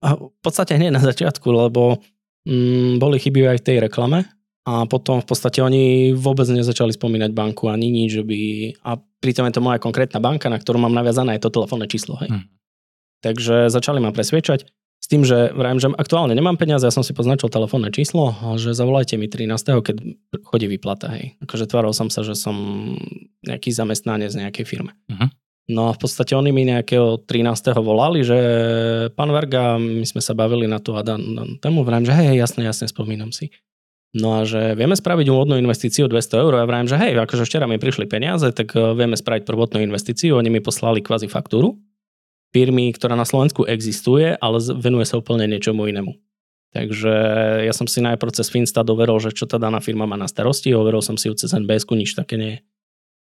v 0.02 0.40
podstate 0.42 0.74
hneď 0.74 0.90
na 0.90 1.02
začiatku, 1.02 1.46
lebo 1.46 2.02
mm, 2.42 2.98
boli 2.98 3.22
chyby 3.22 3.54
aj 3.54 3.58
v 3.62 3.66
tej 3.66 3.76
reklame, 3.86 4.26
a 4.62 4.86
potom 4.86 5.18
v 5.18 5.26
podstate 5.26 5.58
oni 5.58 6.14
vôbec 6.14 6.46
nezačali 6.46 6.94
spomínať 6.94 7.34
banku 7.34 7.66
ani 7.66 7.90
nič, 7.90 8.22
že 8.22 8.22
by... 8.22 8.38
A 8.86 8.94
pritom 9.18 9.46
je 9.50 9.54
to 9.58 9.64
moja 9.64 9.82
konkrétna 9.82 10.22
banka, 10.22 10.46
na 10.46 10.58
ktorú 10.58 10.78
mám 10.78 10.94
naviazané 10.94 11.34
aj 11.34 11.50
to 11.50 11.50
telefónne 11.50 11.90
číslo. 11.90 12.14
Hej. 12.22 12.30
Hmm. 12.30 12.46
Takže 13.22 13.70
začali 13.74 13.98
ma 13.98 14.14
presviečať 14.14 14.70
s 15.02 15.06
tým, 15.10 15.26
že 15.26 15.50
vrajím, 15.50 15.82
že 15.82 15.90
aktuálne 15.90 16.30
nemám 16.30 16.54
peniaze, 16.54 16.86
ja 16.86 16.94
som 16.94 17.02
si 17.02 17.10
poznačil 17.10 17.50
telefónne 17.50 17.90
číslo 17.90 18.38
a 18.38 18.54
že 18.54 18.70
zavolajte 18.70 19.18
mi 19.18 19.26
13. 19.26 19.82
keď 19.82 19.96
chodí 20.46 20.70
výplata. 20.70 21.10
Hej. 21.18 21.42
Akože 21.42 21.66
tváril 21.66 21.90
som 21.90 22.06
sa, 22.06 22.22
že 22.22 22.38
som 22.38 22.54
nejaký 23.42 23.74
zamestnanec 23.74 24.30
nejakej 24.30 24.62
firme. 24.62 24.94
Uh-huh. 25.10 25.26
No 25.74 25.90
a 25.90 25.94
v 25.94 25.98
podstate 25.98 26.38
oni 26.38 26.54
mi 26.54 26.62
nejakého 26.70 27.18
13. 27.26 27.74
volali, 27.82 28.22
že 28.22 28.38
pán 29.18 29.34
Varga, 29.34 29.74
my 29.74 30.06
sme 30.06 30.22
sa 30.22 30.38
bavili 30.38 30.70
na 30.70 30.78
tú 30.78 30.94
a 30.94 31.02
dan, 31.02 31.58
tému, 31.58 31.82
vrajím, 31.82 32.06
že 32.06 32.14
hej, 32.14 32.38
jasne, 32.38 32.62
jasne, 32.62 32.86
spomínam 32.86 33.34
si. 33.34 33.50
No 34.12 34.36
a 34.36 34.44
že 34.44 34.76
vieme 34.76 34.92
spraviť 34.92 35.26
úvodnú 35.32 35.56
investíciu 35.56 36.04
200 36.04 36.42
eur. 36.44 36.52
Ja 36.60 36.68
vrajím, 36.68 36.88
že 36.88 37.00
hej, 37.00 37.16
akože 37.16 37.48
včera 37.48 37.64
mi 37.64 37.80
prišli 37.80 38.04
peniaze, 38.04 38.44
tak 38.52 38.76
e, 38.76 38.92
vieme 38.92 39.16
spraviť 39.16 39.48
prvotnú 39.48 39.80
investíciu. 39.80 40.36
Oni 40.36 40.52
mi 40.52 40.60
poslali 40.60 41.00
kvázi 41.00 41.32
faktúru 41.32 41.80
firmy, 42.52 42.92
ktorá 42.92 43.16
na 43.16 43.24
Slovensku 43.24 43.64
existuje, 43.64 44.36
ale 44.36 44.60
venuje 44.76 45.08
sa 45.08 45.18
úplne 45.18 45.48
niečomu 45.48 45.88
inému. 45.88 46.12
Takže 46.72 47.12
ja 47.68 47.72
som 47.72 47.88
si 47.88 48.00
najprv 48.00 48.32
cez 48.32 48.48
Finsta 48.48 48.84
doveril, 48.84 49.16
že 49.20 49.32
čo 49.32 49.44
tá 49.44 49.60
daná 49.60 49.80
firma 49.80 50.08
má 50.08 50.16
na 50.16 50.28
starosti, 50.28 50.72
overil 50.72 51.04
som 51.04 51.20
si 51.20 51.28
ju 51.28 51.34
cez 51.36 51.52
NBS, 51.52 51.84
nič 51.88 52.16
také 52.16 52.36
nie, 52.40 52.54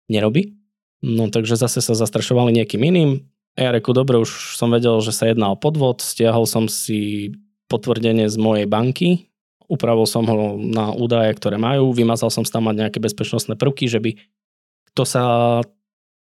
nerobí. 0.07 0.55
No 1.03 1.27
takže 1.27 1.59
zase 1.59 1.83
sa 1.83 1.95
zastrašovali 1.95 2.55
niekým 2.55 2.79
iným. 2.83 3.11
Ja 3.55 3.71
reku, 3.71 3.95
dobre, 3.95 4.19
už 4.19 4.55
som 4.59 4.71
vedel, 4.71 4.99
že 4.99 5.15
sa 5.15 5.27
jedná 5.31 5.51
o 5.51 5.59
podvod, 5.59 6.03
stiahol 6.03 6.47
som 6.47 6.67
si 6.67 7.31
potvrdenie 7.71 8.27
z 8.27 8.35
mojej 8.39 8.67
banky, 8.67 9.31
upravil 9.69 10.06
som 10.06 10.25
ho 10.25 10.58
na 10.58 10.93
údaje, 10.93 11.34
ktoré 11.36 11.60
majú, 11.60 11.91
vymazal 11.91 12.30
som 12.30 12.45
tam 12.45 12.69
mať 12.69 12.75
nejaké 12.88 12.99
bezpečnostné 13.01 13.58
prvky, 13.60 13.89
že 13.89 13.99
by 14.01 14.17
kto 14.95 15.04
sa 15.04 15.23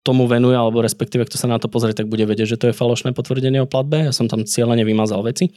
tomu 0.04 0.28
venuje, 0.28 0.56
alebo 0.56 0.84
respektíve 0.84 1.24
kto 1.24 1.36
sa 1.40 1.48
na 1.48 1.56
to 1.56 1.68
pozrie, 1.68 1.96
tak 1.96 2.08
bude 2.08 2.24
vedieť, 2.28 2.56
že 2.56 2.60
to 2.60 2.66
je 2.70 2.76
falošné 2.76 3.16
potvrdenie 3.16 3.64
o 3.64 3.68
platbe. 3.68 4.08
Ja 4.08 4.12
som 4.12 4.28
tam 4.28 4.44
cieľene 4.44 4.84
vymazal 4.84 5.24
veci. 5.24 5.52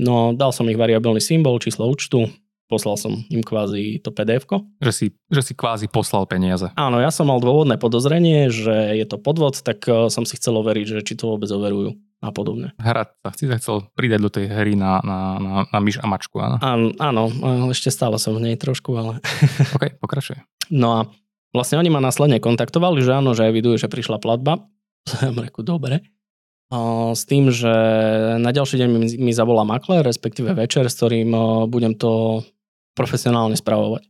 No, 0.00 0.32
dal 0.32 0.56
som 0.56 0.68
ich 0.72 0.80
variabilný 0.80 1.20
symbol, 1.20 1.60
číslo 1.60 1.84
účtu, 1.84 2.32
poslal 2.72 2.96
som 2.96 3.12
im 3.28 3.44
kvázi 3.44 4.00
to 4.00 4.08
pdf 4.08 4.48
že 4.80 4.92
si, 4.96 5.06
že 5.28 5.44
si 5.44 5.52
kvázi 5.52 5.92
poslal 5.92 6.24
peniaze. 6.24 6.72
Áno, 6.72 7.04
ja 7.04 7.12
som 7.12 7.28
mal 7.28 7.36
dôvodné 7.36 7.76
podozrenie, 7.76 8.48
že 8.48 8.96
je 8.96 9.04
to 9.04 9.20
podvod, 9.20 9.60
tak 9.60 9.84
eh, 9.84 10.08
som 10.08 10.24
si 10.24 10.40
chcel 10.40 10.56
overiť, 10.56 10.86
že 10.96 11.04
či 11.04 11.20
to 11.20 11.36
vôbec 11.36 11.52
overujú 11.52 12.00
a 12.22 12.30
podobne. 12.30 12.70
Hra 12.78 13.10
sa 13.10 13.34
si 13.34 13.50
sa 13.50 13.58
chcel 13.58 13.82
pridať 13.98 14.20
do 14.22 14.30
tej 14.30 14.46
hry 14.46 14.78
na, 14.78 15.02
na, 15.02 15.18
na, 15.42 15.52
na 15.66 15.78
myš 15.82 15.98
a 15.98 16.06
mačku, 16.06 16.38
áno? 16.38 16.62
Áno, 16.62 17.26
áno, 17.42 17.66
ešte 17.74 17.90
stále 17.90 18.14
som 18.22 18.38
v 18.38 18.46
nej 18.46 18.54
trošku, 18.54 18.94
ale... 18.94 19.18
OK, 19.76 19.98
pokračuj. 19.98 20.38
No 20.70 20.88
a 20.94 21.00
vlastne 21.50 21.82
oni 21.82 21.90
ma 21.90 21.98
následne 21.98 22.38
kontaktovali, 22.38 23.02
že 23.02 23.18
áno, 23.18 23.34
že 23.34 23.50
evidujú, 23.50 23.74
že 23.82 23.90
prišla 23.90 24.22
platba. 24.22 24.62
Som 25.10 25.34
reku, 25.34 25.66
dobre. 25.66 26.06
S 27.12 27.28
tým, 27.28 27.52
že 27.52 27.68
na 28.40 28.48
ďalší 28.48 28.80
deň 28.80 28.88
mi, 28.88 29.08
mi 29.20 29.32
zavolá 29.34 29.60
makler, 29.60 30.00
respektíve 30.00 30.56
večer, 30.56 30.88
s 30.88 30.96
ktorým 30.96 31.28
budem 31.68 31.92
to 31.92 32.40
profesionálne 32.96 33.58
spravovať. 33.58 34.08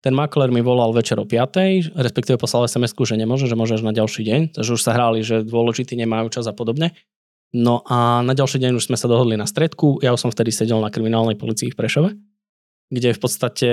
Ten 0.00 0.16
makler 0.16 0.48
mi 0.48 0.64
volal 0.64 0.96
večer 0.96 1.20
o 1.20 1.28
5, 1.28 1.92
respektíve 1.92 2.40
poslal 2.40 2.64
sms 2.64 2.96
že 2.96 3.20
nemôže, 3.20 3.44
že 3.44 3.52
môže 3.52 3.76
až 3.76 3.84
na 3.84 3.92
ďalší 3.92 4.24
deň, 4.24 4.40
takže 4.56 4.72
už 4.72 4.80
sa 4.80 4.96
hrali, 4.96 5.20
že 5.20 5.44
dôležití 5.44 5.92
nemajú 5.92 6.32
čas 6.32 6.48
a 6.48 6.56
podobne. 6.56 6.96
No 7.50 7.82
a 7.82 8.22
na 8.22 8.30
ďalší 8.30 8.62
deň 8.62 8.78
už 8.78 8.86
sme 8.86 8.98
sa 8.98 9.10
dohodli 9.10 9.34
na 9.34 9.46
stredku. 9.46 9.98
Ja 9.98 10.14
som 10.14 10.30
vtedy 10.30 10.54
sedel 10.54 10.78
na 10.78 10.90
kriminálnej 10.90 11.34
policii 11.34 11.74
v 11.74 11.78
Prešove, 11.78 12.10
kde 12.94 13.10
v 13.10 13.20
podstate 13.20 13.70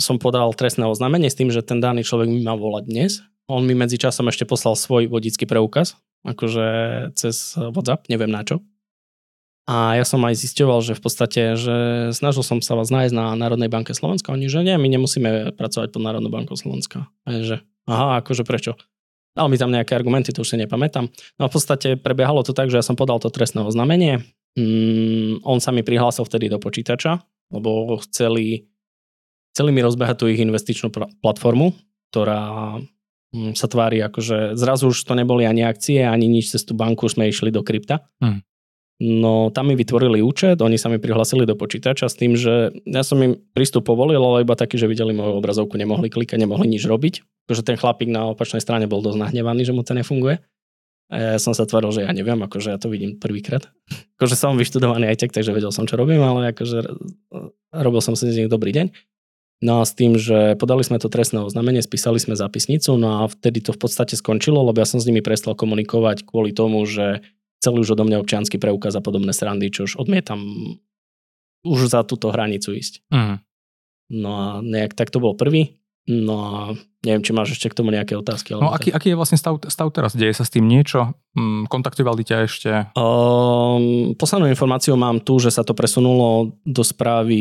som 0.00 0.16
podal 0.16 0.56
trestné 0.56 0.88
oznámenie 0.88 1.28
s 1.28 1.36
tým, 1.36 1.52
že 1.52 1.60
ten 1.60 1.84
daný 1.84 2.00
človek 2.00 2.32
mi 2.32 2.40
má 2.40 2.56
volať 2.56 2.84
dnes. 2.88 3.12
On 3.44 3.60
mi 3.60 3.76
medzi 3.76 4.00
časom 4.00 4.24
ešte 4.32 4.48
poslal 4.48 4.72
svoj 4.72 5.12
vodický 5.12 5.44
preukaz, 5.44 6.00
akože 6.24 6.64
cez 7.12 7.52
WhatsApp, 7.60 8.08
neviem 8.08 8.32
na 8.32 8.40
čo. 8.40 8.64
A 9.64 9.96
ja 9.96 10.04
som 10.04 10.20
aj 10.24 10.36
zisťoval, 10.40 10.84
že 10.84 10.92
v 10.92 11.02
podstate, 11.04 11.42
že 11.56 11.76
snažil 12.12 12.44
som 12.44 12.60
sa 12.60 12.76
vás 12.76 12.92
nájsť 12.92 13.16
na 13.16 13.32
Národnej 13.32 13.72
banke 13.72 13.96
Slovenska. 13.96 14.32
Oni, 14.32 14.48
že 14.48 14.60
nie, 14.60 14.76
my 14.76 14.88
nemusíme 14.92 15.56
pracovať 15.56 15.88
pod 15.88 16.04
Národnou 16.04 16.28
bankou 16.28 16.52
Slovenska. 16.52 17.08
A 17.24 17.40
že, 17.40 17.64
aha, 17.88 18.20
akože 18.20 18.44
prečo? 18.44 18.76
Dal 19.34 19.50
mi 19.50 19.58
tam 19.58 19.74
nejaké 19.74 19.98
argumenty, 19.98 20.30
to 20.30 20.46
už 20.46 20.54
si 20.54 20.56
nepamätám. 20.56 21.10
No 21.38 21.42
a 21.46 21.50
v 21.50 21.54
podstate 21.58 21.98
prebiehalo 21.98 22.46
to 22.46 22.54
tak, 22.54 22.70
že 22.70 22.78
ja 22.78 22.86
som 22.86 22.94
podal 22.94 23.18
to 23.18 23.34
trestné 23.34 23.66
oznámenie. 23.66 24.22
Mm, 24.54 25.42
on 25.42 25.58
sa 25.58 25.74
mi 25.74 25.82
prihlásil 25.82 26.22
vtedy 26.22 26.46
do 26.46 26.62
počítača, 26.62 27.18
lebo 27.50 27.98
chceli, 28.06 28.70
chceli 29.50 29.70
mi 29.74 29.82
rozbehať 29.82 30.22
tú 30.22 30.30
ich 30.30 30.38
investičnú 30.38 30.94
platformu, 31.18 31.74
ktorá 32.14 32.78
mm, 33.34 33.58
sa 33.58 33.66
tvári, 33.66 33.98
akože 34.06 34.54
zrazu 34.54 34.94
už 34.94 35.02
to 35.02 35.18
neboli 35.18 35.42
ani 35.42 35.66
akcie, 35.66 36.06
ani 36.06 36.30
nič 36.30 36.54
cez 36.54 36.62
tú 36.62 36.78
banku, 36.78 37.10
sme 37.10 37.26
išli 37.26 37.50
do 37.50 37.66
krypta. 37.66 38.06
Hmm. 38.22 38.46
No 39.04 39.52
tam 39.52 39.68
mi 39.68 39.76
vytvorili 39.76 40.24
účet, 40.24 40.64
oni 40.64 40.80
sa 40.80 40.88
mi 40.88 40.96
prihlasili 40.96 41.44
do 41.44 41.52
počítača 41.52 42.08
s 42.08 42.16
tým, 42.16 42.40
že 42.40 42.72
ja 42.88 43.04
som 43.04 43.20
im 43.20 43.36
prístup 43.52 43.84
povolil, 43.84 44.16
ale 44.16 44.48
iba 44.48 44.56
taký, 44.56 44.80
že 44.80 44.88
videli 44.88 45.12
moju 45.12 45.44
obrazovku, 45.44 45.76
nemohli 45.76 46.08
klikať, 46.08 46.40
nemohli 46.40 46.64
nič 46.64 46.88
robiť. 46.88 47.44
Akože 47.44 47.68
ten 47.68 47.76
chlapík 47.76 48.08
na 48.08 48.32
opačnej 48.32 48.64
strane 48.64 48.88
bol 48.88 49.04
dosť 49.04 49.20
nahnevaný, 49.20 49.68
že 49.68 49.76
mu 49.76 49.84
to 49.84 49.92
nefunguje. 49.92 50.40
A 51.12 51.36
ja 51.36 51.38
som 51.42 51.52
sa 51.52 51.68
tváril, 51.68 51.92
že 51.92 52.08
ja 52.08 52.12
neviem, 52.16 52.40
akože 52.40 52.72
ja 52.72 52.80
to 52.80 52.88
vidím 52.88 53.20
prvýkrát. 53.20 53.68
Akože 54.16 54.40
som 54.40 54.56
vyštudovaný 54.56 55.12
aj 55.12 55.20
tak, 55.20 55.36
takže 55.36 55.52
vedel 55.52 55.68
som, 55.68 55.84
čo 55.84 56.00
robím, 56.00 56.22
ale 56.24 56.54
akože 56.54 56.86
robil 57.74 58.00
som 58.00 58.14
si 58.16 58.30
z 58.30 58.46
nich 58.46 58.48
dobrý 58.48 58.72
deň. 58.72 58.88
No 59.60 59.82
a 59.82 59.84
s 59.84 59.92
tým, 59.92 60.16
že 60.16 60.56
podali 60.56 60.86
sme 60.86 60.96
to 61.02 61.12
trestné 61.12 61.44
oznámenie, 61.44 61.82
spísali 61.84 62.22
sme 62.22 62.38
zápisnicu, 62.38 62.94
no 62.94 63.20
a 63.20 63.28
vtedy 63.28 63.60
to 63.60 63.74
v 63.74 63.80
podstate 63.84 64.16
skončilo, 64.16 64.62
lebo 64.64 64.80
ja 64.80 64.88
som 64.88 65.02
s 65.02 65.04
nimi 65.04 65.20
prestal 65.20 65.58
komunikovať 65.58 66.24
kvôli 66.24 66.54
tomu, 66.54 66.86
že 66.86 67.20
chceli 67.64 67.80
už 67.80 67.96
odo 67.96 68.04
mňa 68.04 68.20
občiansky 68.20 68.60
preukaz 68.60 68.92
a 68.92 69.00
podobné 69.00 69.32
srandy, 69.32 69.72
čo 69.72 69.88
už 69.88 69.96
odmietam 69.96 70.44
už 71.64 71.88
za 71.88 72.04
túto 72.04 72.28
hranicu 72.28 72.76
ísť. 72.76 73.00
Mm. 73.08 73.40
No 74.12 74.30
a 74.36 74.46
nejak 74.60 74.92
tak 74.92 75.08
to 75.08 75.16
bol 75.16 75.32
prvý. 75.32 75.80
No 76.04 76.36
a 76.44 76.56
neviem, 77.00 77.24
či 77.24 77.32
máš 77.32 77.56
ešte 77.56 77.72
k 77.72 77.80
tomu 77.80 77.88
nejaké 77.88 78.12
otázky. 78.12 78.52
No 78.52 78.76
aký, 78.76 78.92
aký 78.92 79.16
je 79.16 79.16
vlastne 79.16 79.40
stav, 79.40 79.56
stav 79.72 79.88
teraz? 79.88 80.12
Deje 80.12 80.36
sa 80.36 80.44
s 80.44 80.52
tým 80.52 80.68
niečo? 80.68 81.16
Mm, 81.32 81.64
kontaktovali 81.72 82.20
ťa 82.20 82.36
ešte? 82.44 82.70
Um, 82.92 84.12
poslednú 84.12 84.52
informáciu 84.52 85.00
mám 85.00 85.24
tu, 85.24 85.40
že 85.40 85.48
sa 85.48 85.64
to 85.64 85.72
presunulo 85.72 86.52
do 86.68 86.84
správy 86.84 87.40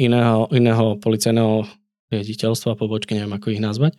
iného, 0.00 0.48
iného 0.56 0.96
policajného 0.96 1.68
riaditeľstva, 2.08 2.80
pobočky, 2.80 3.12
neviem 3.12 3.36
ako 3.36 3.52
ich 3.52 3.60
nazvať. 3.60 3.92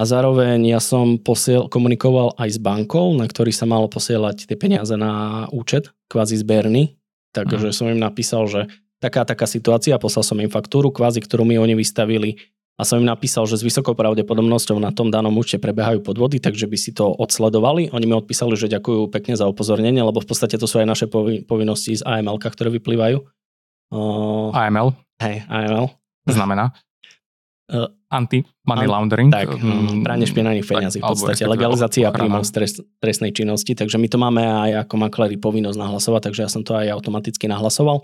A 0.00 0.08
zároveň 0.08 0.64
ja 0.64 0.80
som 0.80 1.20
posiel, 1.20 1.68
komunikoval 1.68 2.32
aj 2.40 2.56
s 2.56 2.58
bankou, 2.58 3.12
na 3.12 3.28
ktorý 3.28 3.52
sa 3.52 3.68
malo 3.68 3.84
posielať 3.84 4.48
tie 4.48 4.56
peniaze 4.56 4.96
na 4.96 5.44
účet, 5.52 5.92
kvázi 6.08 6.40
zberný. 6.40 6.96
Takže 7.36 7.68
mm. 7.68 7.76
som 7.76 7.92
im 7.92 8.00
napísal, 8.00 8.48
že 8.48 8.72
taká 8.96 9.28
taká 9.28 9.44
situácia, 9.44 10.00
poslal 10.00 10.24
som 10.24 10.40
im 10.40 10.48
faktúru, 10.48 10.88
kvázi, 10.88 11.20
ktorú 11.20 11.44
mi 11.44 11.60
oni 11.60 11.76
vystavili 11.76 12.40
a 12.80 12.88
som 12.88 12.96
im 12.96 13.12
napísal, 13.12 13.44
že 13.44 13.60
s 13.60 13.66
vysokou 13.66 13.92
pravdepodobnosťou 13.92 14.80
na 14.80 14.88
tom 14.88 15.12
danom 15.12 15.36
účte 15.36 15.60
prebiehajú 15.60 16.00
podvody, 16.00 16.40
takže 16.40 16.64
by 16.64 16.78
si 16.80 16.96
to 16.96 17.04
odsledovali. 17.04 17.92
Oni 17.92 18.08
mi 18.08 18.16
odpísali, 18.16 18.56
že 18.56 18.72
ďakujú 18.72 19.12
pekne 19.12 19.36
za 19.36 19.44
upozornenie, 19.44 20.00
lebo 20.00 20.24
v 20.24 20.28
podstate 20.32 20.56
to 20.56 20.64
sú 20.64 20.80
aj 20.80 20.88
naše 20.88 21.06
povinnosti 21.44 22.00
z 22.00 22.02
AML, 22.08 22.40
ktoré 22.40 22.72
vyplývajú. 22.72 23.20
Uh, 23.92 24.48
AML? 24.56 24.96
Hej, 25.20 25.44
AML. 25.52 25.92
Znamená? 26.24 26.72
Uh, 27.70 27.86
Anti-money 28.10 28.90
laundering. 28.90 29.30
Tak, 29.30 29.54
mm, 29.54 30.02
pranie 30.02 30.26
špinaných 30.26 30.66
peňazí 30.66 30.98
v 30.98 31.06
podstate. 31.14 31.46
Legalizácia 31.46 32.10
príjmov 32.10 32.42
z 32.42 32.50
trest, 32.50 32.76
trestnej 32.98 33.30
činnosti. 33.30 33.78
Takže 33.78 34.02
my 34.02 34.10
to 34.10 34.18
máme 34.18 34.42
aj 34.42 34.90
ako 34.90 34.94
makléri 34.98 35.38
povinnosť 35.38 35.78
nahlasovať, 35.78 36.20
takže 36.26 36.40
ja 36.42 36.50
som 36.50 36.66
to 36.66 36.74
aj 36.74 36.90
automaticky 36.90 37.46
nahlasoval. 37.46 38.02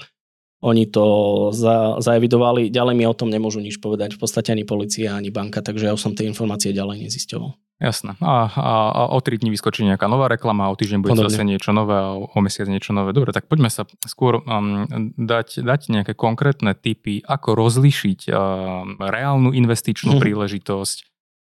Oni 0.62 0.87
to 0.87 1.05
za, 1.52 1.98
zaevidovali, 2.00 2.70
ďalej 2.72 2.94
mi 2.96 3.05
o 3.05 3.12
tom 3.12 3.29
nemôžu 3.29 3.61
nič 3.61 3.76
povedať, 3.83 4.16
v 4.16 4.22
podstate 4.22 4.55
ani 4.55 4.64
policia, 4.64 5.12
ani 5.12 5.29
banka, 5.29 5.61
takže 5.61 5.90
ja 5.90 5.94
som 5.98 6.16
tie 6.16 6.24
informácie 6.24 6.72
ďalej 6.72 7.11
nezisťoval. 7.11 7.65
Jasné. 7.77 8.17
A, 8.25 8.49
a, 8.49 8.73
a 8.89 9.03
o 9.12 9.21
3 9.21 9.37
dní 9.37 9.53
vyskočí 9.53 9.85
nejaká 9.85 10.09
nová 10.09 10.33
reklama, 10.33 10.73
o 10.73 10.77
týždeň 10.81 11.05
bude 11.05 11.12
Podobne. 11.12 11.29
zase 11.29 11.45
niečo 11.45 11.77
nové 11.77 11.93
a 11.93 12.17
o, 12.17 12.39
mesiac 12.41 12.65
niečo 12.73 12.97
nové. 12.97 13.12
Dobre, 13.12 13.37
tak 13.37 13.53
poďme 13.53 13.69
sa 13.69 13.85
skôr 14.09 14.41
um, 14.49 14.89
dať, 15.21 15.61
dať 15.61 15.81
nejaké 15.93 16.17
konkrétne 16.17 16.73
typy, 16.73 17.21
ako 17.21 17.53
rozlíšiť 17.53 18.33
um, 18.33 18.97
reálnu 18.97 19.53
investičnú 19.53 20.17
mm. 20.17 20.21
príležitosť, 20.25 20.97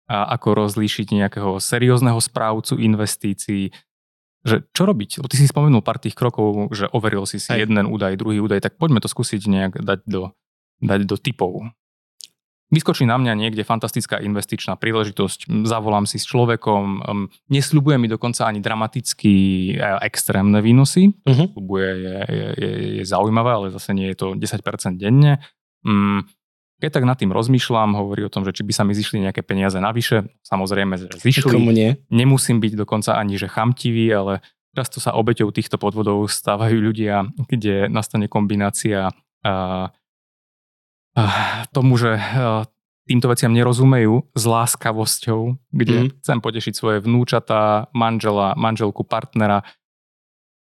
a 0.05 0.37
ako 0.37 0.69
rozlíšiť 0.69 1.17
nejakého 1.17 1.57
seriózneho 1.57 2.21
správcu 2.21 2.77
investícií, 2.77 3.73
že 4.45 4.69
čo 4.77 4.85
robiť? 4.85 5.25
Lebo 5.25 5.29
ty 5.33 5.41
si 5.41 5.49
spomenul 5.49 5.81
pár 5.81 5.97
tých 5.97 6.13
krokov, 6.13 6.69
že 6.77 6.93
overil 6.93 7.25
si 7.25 7.41
si 7.41 7.49
Aj. 7.49 7.57
jeden 7.57 7.81
údaj, 7.89 8.21
druhý 8.21 8.45
údaj, 8.45 8.61
tak 8.61 8.77
poďme 8.77 9.01
to 9.01 9.09
skúsiť 9.09 9.49
nejak 9.49 9.73
dať 9.81 10.05
do, 10.05 10.37
dať 10.85 11.01
do 11.09 11.17
typov 11.17 11.73
vyskočí 12.75 13.07
na 13.07 13.17
mňa 13.17 13.33
niekde 13.39 13.63
fantastická 13.63 14.19
investičná 14.19 14.75
príležitosť, 14.75 15.49
zavolám 15.65 16.05
si 16.05 16.19
s 16.19 16.27
človekom, 16.27 17.07
nesľubuje 17.49 17.97
mi 17.97 18.11
dokonca 18.11 18.51
ani 18.51 18.59
dramaticky 18.59 19.33
e, 19.75 19.89
extrémne 20.03 20.59
výnosy, 20.59 21.15
uh-huh. 21.15 21.47
je, 21.55 21.91
je, 21.95 22.17
je, 22.59 22.71
je 23.01 23.05
zaujímavé, 23.07 23.51
ale 23.55 23.67
zase 23.71 23.95
nie 23.95 24.11
je 24.13 24.17
to 24.19 24.27
10% 24.35 24.99
denne. 24.99 25.39
Keď 26.83 26.91
tak 26.91 27.07
nad 27.07 27.17
tým 27.17 27.31
rozmýšľam, 27.33 27.97
hovorí 27.97 28.27
o 28.27 28.33
tom, 28.33 28.43
že 28.45 28.53
či 28.53 28.67
by 28.67 28.73
sa 28.75 28.83
mi 28.83 28.93
zišli 28.93 29.23
nejaké 29.23 29.41
peniaze 29.47 29.79
navyše, 29.79 30.27
samozrejme, 30.45 30.99
že 30.99 31.07
zišli. 31.17 31.57
Nie? 31.73 31.91
Nemusím 32.11 32.59
byť 32.59 32.77
dokonca 32.77 33.17
ani 33.17 33.39
že 33.39 33.49
chamtivý, 33.49 34.11
ale 34.11 34.45
často 34.75 34.99
sa 34.99 35.15
obeťou 35.15 35.55
týchto 35.55 35.79
podvodov 35.79 36.27
stávajú 36.27 36.77
ľudia, 36.83 37.31
kde 37.47 37.87
nastane 37.89 38.27
kombinácia 38.27 39.09
uh, 39.09 39.87
tomu, 41.71 41.95
že 41.95 42.19
týmto 43.05 43.29
veciam 43.29 43.53
nerozumejú 43.53 44.33
s 44.33 44.45
láskavosťou, 44.49 45.41
kde 45.71 45.97
mm. 45.97 46.09
chcem 46.25 46.39
potešiť 46.41 46.75
svoje 46.75 46.99
vnúčatá, 47.05 47.93
manžela, 47.93 48.57
manželku, 48.57 49.05
partnera 49.05 49.63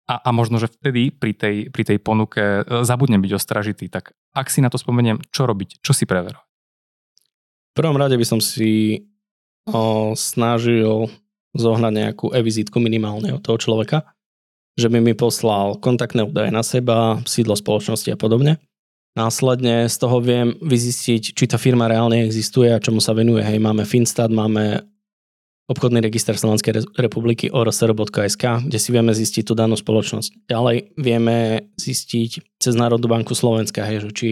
a, 0.06 0.14
a 0.22 0.30
možno, 0.30 0.62
že 0.62 0.70
vtedy 0.70 1.10
pri 1.10 1.34
tej, 1.34 1.56
pri 1.70 1.82
tej 1.82 1.98
ponuke 1.98 2.62
e, 2.62 2.62
zabudnem 2.86 3.18
byť 3.22 3.32
ostražitý. 3.34 3.90
Tak 3.90 4.14
ak 4.34 4.46
si 4.50 4.62
na 4.62 4.70
to 4.70 4.78
spomeniem, 4.78 5.18
čo 5.34 5.46
robiť, 5.46 5.82
čo 5.82 5.90
si 5.90 6.06
preverovať? 6.06 6.46
V 7.74 7.74
prvom 7.74 7.98
rade 7.98 8.16
by 8.16 8.26
som 8.26 8.40
si 8.40 9.04
o, 9.68 10.16
snažil 10.16 11.12
zohnať 11.52 11.92
nejakú 11.92 12.26
e-vizitku 12.32 12.80
minimálne 12.80 13.36
od 13.36 13.42
toho 13.44 13.60
človeka, 13.60 14.16
že 14.80 14.88
by 14.88 15.02
mi 15.02 15.12
poslal 15.12 15.76
kontaktné 15.76 16.24
údaje 16.24 16.48
na 16.48 16.64
seba, 16.64 17.20
sídlo 17.28 17.52
spoločnosti 17.52 18.08
a 18.08 18.16
podobne 18.16 18.56
Následne 19.16 19.88
z 19.88 19.96
toho 19.96 20.20
viem 20.20 20.52
vyzistiť, 20.60 21.32
či 21.32 21.44
tá 21.48 21.56
firma 21.56 21.88
reálne 21.88 22.28
existuje 22.28 22.68
a 22.68 22.76
čomu 22.76 23.00
sa 23.00 23.16
venuje. 23.16 23.40
Hej, 23.40 23.56
máme 23.64 23.88
Finstat, 23.88 24.28
máme 24.28 24.84
obchodný 25.66 26.04
register 26.04 26.36
Slovenskej 26.36 26.84
republiky 27.00 27.48
orsr.sk, 27.48 28.44
kde 28.68 28.78
si 28.78 28.88
vieme 28.92 29.16
zistiť 29.16 29.42
tú 29.48 29.56
danú 29.56 29.74
spoločnosť. 29.74 30.46
Ďalej 30.46 30.76
vieme 31.00 31.66
zistiť 31.80 32.60
cez 32.60 32.74
Národnú 32.76 33.08
banku 33.08 33.32
Slovenska, 33.32 33.88
hej, 33.88 34.04
že 34.06 34.10
či 34.12 34.28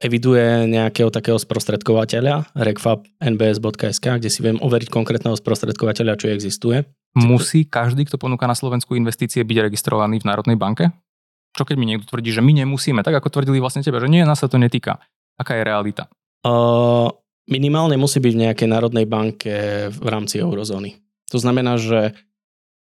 eviduje 0.00 0.70
nejakého 0.70 1.12
takého 1.12 1.36
sprostredkovateľa, 1.36 2.56
recfab.nbs.sk, 2.56 4.06
kde 4.20 4.30
si 4.32 4.40
viem 4.40 4.56
overiť 4.60 4.88
konkrétneho 4.88 5.36
sprostredkovateľa, 5.36 6.20
čo 6.20 6.32
existuje. 6.32 6.84
Musí 7.16 7.66
každý, 7.66 8.06
kto 8.06 8.16
ponúka 8.16 8.46
na 8.46 8.56
Slovensku 8.56 8.94
investície, 8.94 9.44
byť 9.44 9.58
registrovaný 9.72 10.22
v 10.22 10.28
Národnej 10.30 10.56
banke? 10.56 10.94
Čo 11.54 11.66
keď 11.66 11.76
mi 11.76 11.86
niekto 11.86 12.06
tvrdí, 12.06 12.30
že 12.30 12.44
my 12.44 12.52
nemusíme, 12.64 13.02
tak 13.02 13.18
ako 13.18 13.28
tvrdili 13.30 13.58
vlastne 13.58 13.82
tebe, 13.82 13.98
že 13.98 14.06
nie, 14.06 14.22
nás 14.22 14.40
sa 14.40 14.48
to 14.50 14.56
netýka. 14.56 15.02
Aká 15.34 15.58
je 15.58 15.66
realita? 15.66 16.06
Uh, 16.46 17.10
minimálne 17.50 17.98
musí 17.98 18.22
byť 18.22 18.32
v 18.32 18.42
nejakej 18.48 18.68
národnej 18.70 19.06
banke 19.08 19.54
v 19.90 20.06
rámci 20.06 20.38
eurozóny. 20.38 21.02
To 21.34 21.38
znamená, 21.42 21.76
že 21.78 22.14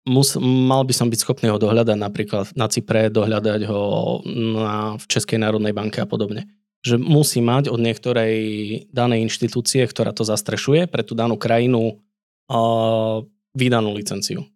mus, 0.07 0.39
mal 0.39 0.87
by 0.87 0.95
som 0.95 1.11
byť 1.11 1.19
schopný 1.23 1.51
ho 1.51 1.59
dohľadať 1.59 1.99
napríklad 1.99 2.47
na 2.55 2.67
Cypre, 2.71 3.11
dohľadať 3.11 3.61
ho 3.67 3.83
na, 4.27 4.99
v 4.99 5.05
Českej 5.11 5.43
národnej 5.43 5.75
banke 5.75 5.99
a 6.03 6.07
podobne. 6.07 6.47
Že 6.87 7.03
musí 7.03 7.43
mať 7.43 7.67
od 7.71 7.83
niektorej 7.83 8.35
danej 8.95 9.27
inštitúcie, 9.27 9.83
ktorá 9.87 10.15
to 10.15 10.23
zastrešuje, 10.23 10.87
pre 10.87 11.03
tú 11.03 11.19
danú 11.19 11.35
krajinu 11.35 11.99
uh, 12.51 13.27
vydanú 13.59 13.91
licenciu. 13.95 14.47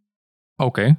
OK. 0.61 0.95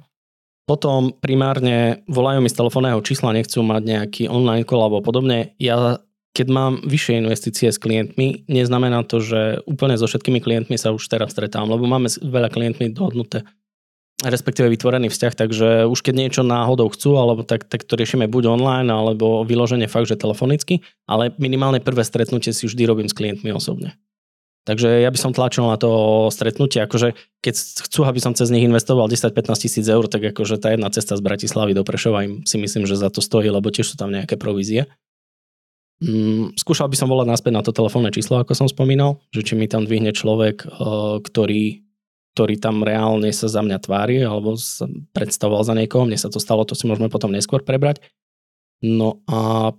Potom 0.62 1.10
primárne 1.18 2.06
volajú 2.06 2.38
mi 2.38 2.48
z 2.48 2.58
telefónneho 2.58 3.02
čísla, 3.02 3.34
nechcú 3.34 3.66
mať 3.66 3.82
nejaký 3.82 4.22
online 4.30 4.62
call 4.62 4.86
alebo 4.86 5.02
podobne. 5.02 5.58
Ja 5.58 5.98
keď 6.32 6.48
mám 6.48 6.72
vyššie 6.88 7.20
investície 7.20 7.68
s 7.68 7.76
klientmi, 7.76 8.48
neznamená 8.48 9.04
to, 9.04 9.20
že 9.20 9.60
úplne 9.68 10.00
so 10.00 10.08
všetkými 10.08 10.40
klientmi 10.40 10.80
sa 10.80 10.88
už 10.96 11.04
teraz 11.12 11.36
stretám, 11.36 11.68
lebo 11.68 11.84
máme 11.84 12.08
veľa 12.08 12.48
klientmi 12.48 12.88
dohodnuté 12.88 13.44
respektíve 14.22 14.70
vytvorený 14.70 15.10
vzťah, 15.10 15.34
takže 15.34 15.68
už 15.90 15.98
keď 15.98 16.14
niečo 16.14 16.42
náhodou 16.46 16.86
chcú, 16.94 17.18
alebo 17.18 17.42
tak, 17.42 17.66
tak 17.66 17.82
to 17.82 17.98
riešime 17.98 18.30
buď 18.30 18.54
online, 18.54 18.86
alebo 18.86 19.42
vyloženie 19.42 19.90
fakt, 19.90 20.06
že 20.06 20.20
telefonicky, 20.20 20.86
ale 21.10 21.34
minimálne 21.42 21.82
prvé 21.82 22.06
stretnutie 22.06 22.54
si 22.54 22.70
vždy 22.70 22.86
robím 22.86 23.10
s 23.10 23.16
klientmi 23.18 23.50
osobne. 23.50 23.98
Takže 24.62 25.02
ja 25.02 25.10
by 25.10 25.18
som 25.18 25.34
tlačil 25.34 25.66
na 25.66 25.74
to 25.74 26.30
stretnutie, 26.30 26.86
akože 26.86 27.18
keď 27.42 27.54
chcú, 27.58 28.06
aby 28.06 28.22
som 28.22 28.30
cez 28.30 28.46
nich 28.54 28.62
investoval 28.62 29.10
10-15 29.10 29.66
tisíc 29.66 29.86
eur, 29.90 30.06
tak 30.06 30.22
akože 30.22 30.62
tá 30.62 30.70
jedna 30.70 30.86
cesta 30.94 31.18
z 31.18 31.22
Bratislavy 31.22 31.74
do 31.74 31.82
Prešova 31.82 32.22
im 32.22 32.46
si 32.46 32.62
myslím, 32.62 32.86
že 32.86 32.94
za 32.94 33.10
to 33.10 33.18
stojí, 33.18 33.50
lebo 33.50 33.74
tiež 33.74 33.90
sú 33.90 33.96
tam 33.98 34.14
nejaké 34.14 34.38
provízie. 34.38 34.86
Mm, 36.02 36.54
skúšal 36.54 36.86
by 36.90 36.94
som 36.98 37.10
volať 37.10 37.26
naspäť 37.30 37.52
na 37.58 37.62
to 37.62 37.74
telefónne 37.74 38.14
číslo, 38.14 38.38
ako 38.38 38.54
som 38.54 38.70
spomínal, 38.70 39.22
že 39.34 39.42
či 39.42 39.58
mi 39.58 39.66
tam 39.66 39.82
dvihne 39.82 40.14
človek, 40.14 40.62
eh, 40.62 40.70
ktorý, 41.22 41.82
ktorý 42.38 42.54
tam 42.62 42.86
reálne 42.86 43.34
sa 43.34 43.50
za 43.50 43.66
mňa 43.66 43.78
tvári, 43.82 44.22
alebo 44.22 44.54
predstavoval 45.10 45.62
za 45.66 45.74
niekoho, 45.74 46.06
mne 46.06 46.18
sa 46.18 46.30
to 46.30 46.38
stalo, 46.38 46.62
to 46.62 46.78
si 46.78 46.86
môžeme 46.86 47.10
potom 47.10 47.34
neskôr 47.34 47.66
prebrať. 47.66 48.02
No 48.82 49.22
a 49.26 49.70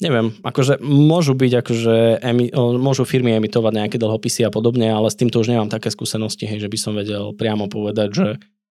Neviem, 0.00 0.32
akože 0.40 0.80
môžu 0.80 1.36
byť, 1.36 1.52
akože 1.60 2.24
emi, 2.24 2.48
môžu 2.56 3.04
firmy 3.04 3.36
emitovať 3.36 3.72
nejaké 3.84 3.96
dlhopisy 4.00 4.48
a 4.48 4.50
podobne, 4.50 4.88
ale 4.88 5.12
s 5.12 5.18
týmto 5.20 5.44
už 5.44 5.52
nemám 5.52 5.68
také 5.68 5.92
skúsenosti, 5.92 6.48
hej, 6.48 6.64
že 6.64 6.72
by 6.72 6.78
som 6.80 6.96
vedel 6.96 7.36
priamo 7.36 7.68
povedať, 7.68 8.08
že 8.08 8.26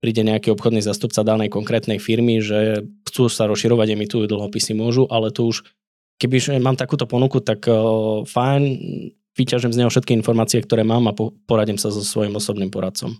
príde 0.01 0.25
nejaký 0.25 0.49
obchodný 0.57 0.81
zastupca 0.81 1.21
danej 1.21 1.53
konkrétnej 1.53 2.01
firmy, 2.01 2.41
že 2.41 2.89
chcú 3.05 3.29
sa 3.29 3.45
rozširovať, 3.53 3.93
emitujú 3.93 4.25
dlhopisy, 4.33 4.73
môžu, 4.73 5.05
ale 5.13 5.29
to 5.29 5.45
už, 5.45 5.61
keby 6.17 6.57
mám 6.57 6.81
takúto 6.81 7.05
ponuku, 7.05 7.45
tak 7.45 7.69
uh, 7.69 8.25
fajn, 8.25 8.63
vyťažím 9.37 9.77
z 9.77 9.79
neho 9.85 9.93
všetky 9.93 10.17
informácie, 10.17 10.65
ktoré 10.65 10.89
mám 10.89 11.05
a 11.05 11.13
po, 11.13 11.37
poradím 11.45 11.77
sa 11.77 11.93
so 11.93 12.01
svojím 12.01 12.41
osobným 12.41 12.73
poradcom. 12.73 13.13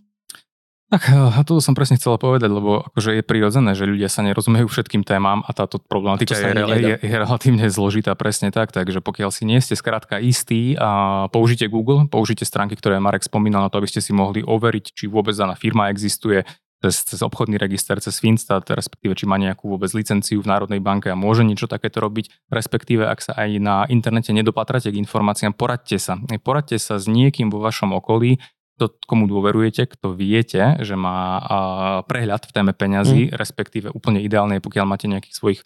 Tak 0.91 1.07
a 1.07 1.41
to 1.47 1.63
som 1.63 1.79
presne 1.79 2.03
chcela 2.03 2.19
povedať, 2.19 2.51
lebo 2.51 2.83
akože 2.91 3.15
je 3.15 3.23
prirodzené, 3.23 3.79
že 3.79 3.87
ľudia 3.87 4.11
sa 4.11 4.27
nerozumejú 4.27 4.67
všetkým 4.67 5.07
témam 5.07 5.47
a 5.47 5.51
táto 5.55 5.79
problematika 5.79 6.35
je, 6.35 6.51
je, 6.51 6.95
je 6.99 7.15
relatívne 7.15 7.63
zložitá 7.71 8.19
presne 8.19 8.51
tak, 8.51 8.75
takže 8.75 8.99
pokiaľ 8.99 9.31
si 9.31 9.47
nie 9.47 9.63
ste 9.63 9.79
skrátka 9.79 10.19
istí 10.19 10.75
a 10.75 11.31
použite 11.31 11.71
Google, 11.71 12.11
použite 12.11 12.43
stránky, 12.43 12.75
ktoré 12.75 12.99
Marek 12.99 13.23
spomínal 13.23 13.63
na 13.63 13.71
to, 13.71 13.79
aby 13.79 13.87
ste 13.87 14.03
si 14.03 14.11
mohli 14.11 14.43
overiť, 14.43 14.91
či 14.91 15.07
vôbec 15.07 15.31
daná 15.39 15.55
firma 15.55 15.95
existuje, 15.95 16.43
cez, 16.81 17.05
cez 17.05 17.21
obchodný 17.21 17.61
register, 17.61 18.01
cez 18.01 18.17
Finstat, 18.19 18.65
respektíve 18.67 19.13
či 19.15 19.29
má 19.29 19.37
nejakú 19.37 19.69
vôbec 19.69 19.93
licenciu 19.93 20.41
v 20.41 20.49
Národnej 20.49 20.81
banke 20.81 21.13
a 21.13 21.15
môže 21.15 21.45
niečo 21.45 21.69
takéto 21.69 22.01
robiť, 22.01 22.51
respektíve 22.51 23.05
ak 23.05 23.21
sa 23.21 23.33
aj 23.37 23.51
na 23.61 23.85
internete 23.87 24.33
nedopatrate 24.33 24.89
k 24.89 24.99
informáciám, 24.99 25.53
poradte 25.53 26.01
sa. 26.01 26.17
Poradte 26.41 26.81
sa 26.81 26.97
s 26.97 27.05
niekým 27.07 27.53
vo 27.53 27.61
vašom 27.61 27.93
okolí, 27.93 28.41
kto, 28.81 28.97
komu 29.05 29.29
dôverujete, 29.29 29.85
kto 29.93 30.17
viete, 30.17 30.81
že 30.81 30.97
má 30.97 31.37
prehľad 32.09 32.49
v 32.49 32.55
téme 32.57 32.73
peňazí, 32.73 33.29
mm. 33.29 33.37
respektíve 33.37 33.93
úplne 33.93 34.25
ideálne 34.25 34.57
je, 34.57 34.65
pokiaľ 34.65 34.89
máte 34.89 35.05
nejakých 35.05 35.37
svojich 35.37 35.61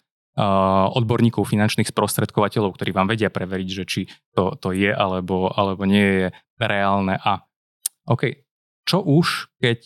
odborníkov, 0.91 1.47
finančných 1.47 1.87
sprostredkovateľov, 1.87 2.75
ktorí 2.75 2.91
vám 2.91 3.07
vedia 3.07 3.31
preveriť, 3.31 3.69
že 3.71 3.83
či 3.87 4.01
to, 4.35 4.59
to 4.59 4.75
je 4.75 4.91
alebo, 4.91 5.47
alebo 5.47 5.87
nie 5.87 6.03
je 6.03 6.25
reálne. 6.59 7.15
A 7.23 7.47
OK, 8.03 8.43
čo 8.83 8.99
už, 8.99 9.55
keď... 9.63 9.81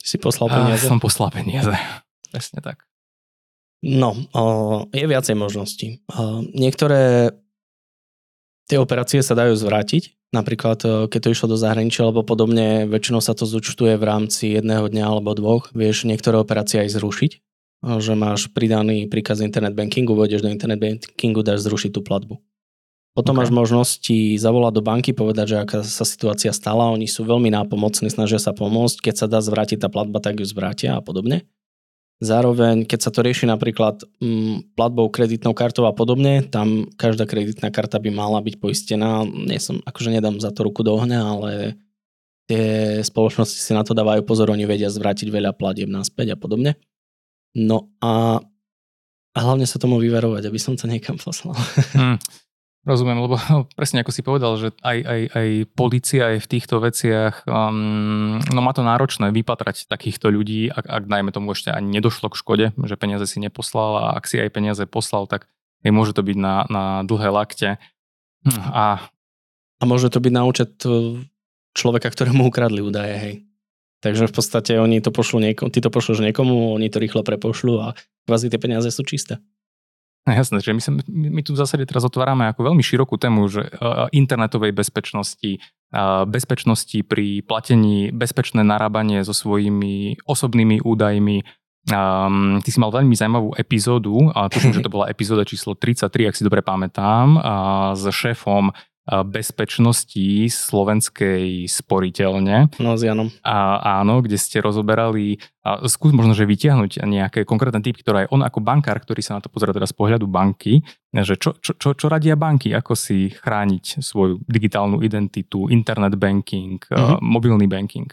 Si 0.00 0.16
poslal 0.16 0.48
peniaze? 0.48 0.88
Som 0.88 1.04
poslal 1.04 1.28
peniaze, 1.28 1.76
presne 2.32 2.64
tak. 2.64 2.88
No, 3.84 4.16
je 4.88 5.04
viacej 5.04 5.36
možností. 5.36 6.00
Niektoré 6.56 7.32
tie 8.72 8.80
operácie 8.80 9.20
sa 9.20 9.36
dajú 9.36 9.52
zvrátiť, 9.52 10.19
napríklad 10.30 10.78
e, 10.82 10.88
keď 11.10 11.20
to 11.20 11.32
išlo 11.34 11.46
do 11.54 11.58
zahraničia 11.58 12.06
alebo 12.06 12.26
podobne, 12.26 12.86
väčšinou 12.86 13.22
sa 13.22 13.34
to 13.34 13.46
zúčtuje 13.46 13.94
v 13.98 14.04
rámci 14.06 14.54
jedného 14.54 14.86
dňa 14.86 15.04
alebo 15.06 15.34
dvoch. 15.34 15.70
Vieš 15.74 16.06
niektoré 16.06 16.38
operácie 16.38 16.82
aj 16.82 16.96
zrušiť, 16.96 17.32
e, 17.34 17.38
že 17.98 18.12
máš 18.14 18.50
pridaný 18.50 19.10
príkaz 19.10 19.42
internet 19.42 19.74
bankingu, 19.74 20.14
vôjdeš 20.14 20.42
do 20.46 20.50
internet 20.50 20.78
bankingu, 20.78 21.42
dáš 21.42 21.66
zrušiť 21.66 21.90
tú 21.94 22.00
platbu. 22.02 22.38
Potom 23.10 23.34
okay. 23.34 23.42
máš 23.42 23.50
možnosti 23.50 24.18
zavolať 24.38 24.72
do 24.78 24.82
banky, 24.86 25.10
povedať, 25.10 25.46
že 25.52 25.56
aká 25.58 25.78
sa 25.82 26.06
situácia 26.06 26.54
stala. 26.54 26.94
Oni 26.94 27.10
sú 27.10 27.26
veľmi 27.26 27.50
nápomocní, 27.50 28.06
snažia 28.06 28.38
sa 28.38 28.54
pomôcť. 28.54 29.10
Keď 29.10 29.14
sa 29.18 29.26
dá 29.26 29.42
zvrátiť 29.42 29.82
tá 29.82 29.90
platba, 29.90 30.22
tak 30.22 30.38
ju 30.38 30.46
zvrátia 30.46 30.94
a 30.94 31.02
podobne. 31.02 31.42
Zároveň, 32.20 32.84
keď 32.84 33.00
sa 33.00 33.10
to 33.10 33.24
rieši 33.24 33.48
napríklad 33.48 34.04
mm, 34.20 34.76
platbou 34.76 35.08
kreditnou 35.08 35.56
kartou 35.56 35.88
a 35.88 35.96
podobne, 35.96 36.44
tam 36.44 36.84
každá 37.00 37.24
kreditná 37.24 37.72
karta 37.72 37.96
by 37.96 38.12
mala 38.12 38.44
byť 38.44 38.60
poistená. 38.60 39.24
Nie 39.24 39.56
som, 39.56 39.80
akože 39.88 40.12
nedám 40.12 40.36
za 40.36 40.52
to 40.52 40.68
ruku 40.68 40.84
do 40.84 41.00
ohňa, 41.00 41.16
ale 41.16 41.80
tie 42.44 43.00
spoločnosti 43.00 43.56
si 43.56 43.72
na 43.72 43.80
to 43.88 43.96
dávajú 43.96 44.20
pozor, 44.28 44.52
oni 44.52 44.68
vedia 44.68 44.92
zvrátiť 44.92 45.32
veľa 45.32 45.56
platieb 45.56 45.88
naspäť 45.88 46.34
a 46.34 46.36
podobne. 46.36 46.76
No 47.56 47.88
a, 48.04 48.44
a 49.32 49.38
hlavne 49.40 49.64
sa 49.64 49.80
tomu 49.80 49.96
vyverovať, 49.96 50.44
aby 50.44 50.60
som 50.60 50.76
to 50.76 50.84
niekam 50.84 51.16
poslal. 51.16 51.56
Hmm. 51.96 52.20
Rozumiem, 52.80 53.20
lebo 53.20 53.36
presne 53.78 54.00
ako 54.00 54.12
si 54.12 54.24
povedal, 54.24 54.56
že 54.56 54.72
aj, 54.80 54.98
aj, 55.04 55.20
aj 55.36 55.48
policia 55.76 56.24
je 56.36 56.40
v 56.40 56.50
týchto 56.50 56.80
veciach, 56.80 57.44
um, 57.44 58.40
no 58.40 58.60
má 58.64 58.72
to 58.72 58.80
náročné 58.80 59.28
vypatrať 59.36 59.84
takýchto 59.84 60.32
ľudí, 60.32 60.72
ak, 60.72 60.88
ak 60.88 61.04
najmä 61.04 61.28
tomu 61.28 61.52
ešte 61.52 61.68
ani 61.68 62.00
nedošlo 62.00 62.32
k 62.32 62.40
škode, 62.40 62.66
že 62.72 62.96
peniaze 62.96 63.28
si 63.28 63.36
neposlal 63.36 64.00
a 64.00 64.04
ak 64.16 64.24
si 64.24 64.40
aj 64.40 64.48
peniaze 64.48 64.84
poslal, 64.88 65.28
tak 65.28 65.44
môže 65.84 66.16
to 66.16 66.24
byť 66.24 66.36
na, 66.40 66.64
na 66.72 66.84
dlhé 67.04 67.28
lakte. 67.28 67.76
A... 68.48 69.12
a 69.76 69.82
môže 69.84 70.08
to 70.08 70.16
byť 70.20 70.32
na 70.32 70.48
účet 70.48 70.72
e, 70.88 71.20
človeka, 71.76 72.08
ktorému 72.08 72.48
ukradli 72.48 72.80
údaje, 72.80 73.16
hej. 73.20 73.34
Takže 74.00 74.32
v 74.32 74.32
podstate 74.32 74.72
oni 74.80 75.04
to 75.04 75.12
pošlú 75.12 75.44
niekomu, 75.44 75.68
ty 75.68 75.84
to 75.84 75.92
pošleš 75.92 76.24
niekomu, 76.24 76.72
oni 76.72 76.88
to 76.88 76.96
rýchlo 76.96 77.20
prepošľú 77.20 77.74
a 77.84 77.92
kvázi 78.24 78.48
tie 78.48 78.56
peniaze 78.56 78.88
sú 78.88 79.04
čisté. 79.04 79.36
No 80.28 80.36
jasné, 80.36 80.60
že 80.60 80.76
my, 80.76 80.82
sa, 80.84 80.92
my 81.08 81.40
tu 81.40 81.56
v 81.56 81.60
zásade 81.64 81.88
teraz 81.88 82.04
otvárame 82.04 82.44
ako 82.52 82.70
veľmi 82.70 82.84
širokú 82.84 83.16
tému, 83.16 83.48
že 83.48 83.72
internetovej 84.12 84.76
bezpečnosti, 84.76 85.64
bezpečnosti 86.28 86.98
pri 87.08 87.40
platení, 87.40 88.12
bezpečné 88.12 88.60
narábanie 88.60 89.24
so 89.24 89.32
svojimi 89.32 90.20
osobnými 90.28 90.84
údajmi. 90.84 91.40
Um, 91.88 92.60
ty 92.60 92.68
si 92.68 92.76
mal 92.76 92.92
veľmi 92.92 93.16
zaujímavú 93.16 93.56
epizódu, 93.56 94.28
a 94.36 94.52
tuším, 94.52 94.76
že 94.76 94.84
to 94.84 94.92
bola 94.92 95.08
epizóda 95.08 95.48
číslo 95.48 95.72
33, 95.72 96.28
ak 96.28 96.36
si 96.36 96.44
dobre 96.44 96.60
pamätám, 96.60 97.40
a 97.40 97.54
s 97.96 98.04
šéfom 98.04 98.68
bezpečnosti 99.26 100.46
slovenskej 100.46 101.66
sporiteľne. 101.66 102.70
No 102.78 102.94
s 102.94 103.02
Janom. 103.02 103.28
A, 103.42 103.82
áno, 103.98 104.22
kde 104.22 104.38
ste 104.38 104.62
rozoberali, 104.62 105.42
a 105.66 105.82
skús 105.90 106.14
možno, 106.14 106.30
že 106.32 106.46
vytiahnuť 106.46 107.02
nejaké 107.02 107.40
konkrétne 107.42 107.82
typy, 107.82 108.06
ktoré 108.06 108.24
aj 108.24 108.28
on 108.30 108.46
ako 108.46 108.62
bankár, 108.62 109.02
ktorý 109.02 109.18
sa 109.20 109.36
na 109.36 109.42
to 109.42 109.50
pozera 109.50 109.74
teraz 109.74 109.90
z 109.90 109.98
pohľadu 109.98 110.30
banky, 110.30 110.86
že 111.10 111.34
čo, 111.34 111.58
čo, 111.58 111.74
čo, 111.74 111.98
čo 111.98 112.06
radia 112.06 112.38
banky, 112.38 112.70
ako 112.70 112.94
si 112.94 113.34
chrániť 113.34 113.98
svoju 113.98 114.46
digitálnu 114.46 115.02
identitu, 115.02 115.66
internet 115.66 116.14
banking, 116.14 116.78
mm-hmm. 116.78 117.18
mobilný 117.18 117.66
banking. 117.66 118.06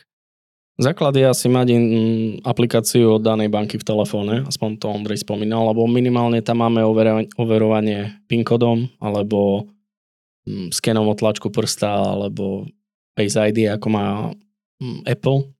Základ 0.78 1.18
je 1.18 1.26
asi 1.26 1.50
mať 1.50 1.74
aplikáciu 2.46 3.18
od 3.18 3.26
danej 3.26 3.50
banky 3.50 3.82
v 3.82 3.88
telefóne, 3.88 4.46
aspoň 4.46 4.78
to 4.78 4.94
Ondrej 4.94 5.26
spomínal, 5.26 5.66
lebo 5.74 5.90
minimálne 5.90 6.38
tam 6.46 6.62
máme 6.62 6.86
overovanie 7.34 8.22
PIN 8.30 8.46
kodom 8.46 8.86
alebo 9.02 9.66
Mm, 9.66 9.77
skenom 10.72 11.08
otlačku 11.12 11.52
prsta 11.52 12.16
alebo 12.18 12.68
Face 13.18 13.38
ID, 13.38 13.74
ako 13.74 13.88
má 13.90 14.08
mm, 14.82 15.10
Apple. 15.10 15.52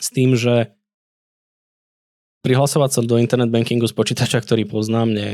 S 0.00 0.08
tým, 0.14 0.38
že 0.38 0.72
prihlasovať 2.40 2.90
sa 2.90 3.00
do 3.04 3.20
internet 3.20 3.52
bankingu 3.52 3.84
z 3.84 3.92
počítača, 3.92 4.40
ktorý 4.40 4.64
poznám, 4.64 5.12
nie, 5.12 5.32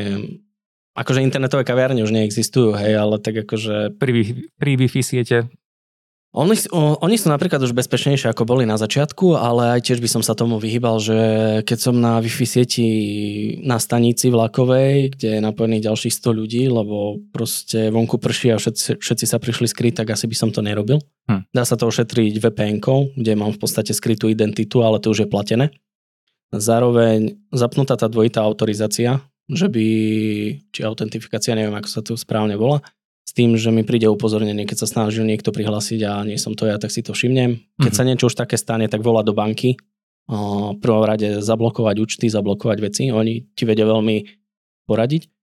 akože 0.96 1.22
internetové 1.22 1.62
kaviarne 1.62 2.02
už 2.02 2.10
neexistujú, 2.10 2.74
hej, 2.74 2.98
ale 2.98 3.22
tak 3.22 3.46
akože... 3.46 4.00
Pri, 4.00 4.48
pri 4.58 4.72
Wi-Fi 4.74 5.02
siete 5.04 5.46
oni, 6.34 6.52
oni 6.74 7.16
sú 7.16 7.32
napríklad 7.32 7.62
už 7.64 7.72
bezpečnejšie 7.72 8.28
ako 8.28 8.44
boli 8.44 8.68
na 8.68 8.76
začiatku, 8.76 9.38
ale 9.38 9.78
aj 9.78 9.88
tiež 9.88 10.04
by 10.04 10.08
som 10.10 10.22
sa 10.26 10.36
tomu 10.36 10.60
vyhýbal, 10.60 11.00
že 11.00 11.18
keď 11.64 11.78
som 11.80 11.96
na 11.96 12.20
Wi-Fi 12.20 12.44
sieti 12.44 12.86
na 13.64 13.80
stanici 13.80 14.28
vlakovej, 14.28 15.16
kde 15.16 15.38
je 15.38 15.40
napojených 15.40 15.88
ďalších 15.88 16.12
100 16.12 16.40
ľudí, 16.40 16.62
lebo 16.68 17.24
proste 17.32 17.88
vonku 17.88 18.20
prší 18.20 18.52
a 18.52 18.60
všetci, 18.60 19.00
všetci 19.00 19.24
sa 19.24 19.40
prišli 19.40 19.64
skryť, 19.64 20.04
tak 20.04 20.12
asi 20.12 20.28
by 20.28 20.36
som 20.36 20.50
to 20.52 20.60
nerobil. 20.60 21.00
Hm. 21.30 21.48
Dá 21.56 21.64
sa 21.64 21.80
to 21.80 21.88
ošetriť 21.88 22.36
vpn 22.36 22.78
kde 23.16 23.32
mám 23.32 23.56
v 23.56 23.60
podstate 23.62 23.96
skrytú 23.96 24.28
identitu, 24.28 24.84
ale 24.84 25.00
to 25.00 25.16
už 25.16 25.24
je 25.24 25.32
platené. 25.32 25.72
Zároveň 26.52 27.40
zapnutá 27.48 27.96
tá 27.96 28.12
dvojitá 28.12 28.44
autorizácia, 28.44 29.24
že 29.46 29.70
by, 29.70 29.86
či 30.74 30.80
autentifikácia, 30.82 31.54
neviem 31.54 31.74
ako 31.74 31.88
sa 31.88 32.00
to 32.02 32.18
správne 32.18 32.58
volá, 32.58 32.82
s 33.26 33.34
tým, 33.34 33.58
že 33.58 33.74
mi 33.74 33.82
príde 33.82 34.06
upozornenie, 34.06 34.64
keď 34.70 34.86
sa 34.86 34.88
snažil 34.88 35.26
niekto 35.26 35.50
prihlásiť 35.50 36.00
a 36.06 36.22
nie 36.22 36.38
som 36.38 36.54
to 36.54 36.70
ja, 36.70 36.78
tak 36.78 36.94
si 36.94 37.02
to 37.02 37.10
všimnem. 37.10 37.58
Keď 37.58 37.82
mm-hmm. 37.82 37.98
sa 37.98 38.06
niečo 38.06 38.30
už 38.30 38.38
také 38.38 38.54
stane, 38.54 38.86
tak 38.86 39.02
volá 39.02 39.26
do 39.26 39.34
banky. 39.34 39.74
V 40.30 40.78
prvom 40.78 41.04
rade 41.06 41.42
zablokovať 41.42 41.96
účty, 42.02 42.26
zablokovať 42.30 42.78
veci. 42.82 43.10
Oni 43.10 43.46
ti 43.54 43.62
vedia 43.66 43.86
veľmi 43.86 44.16
poradiť 44.86 45.35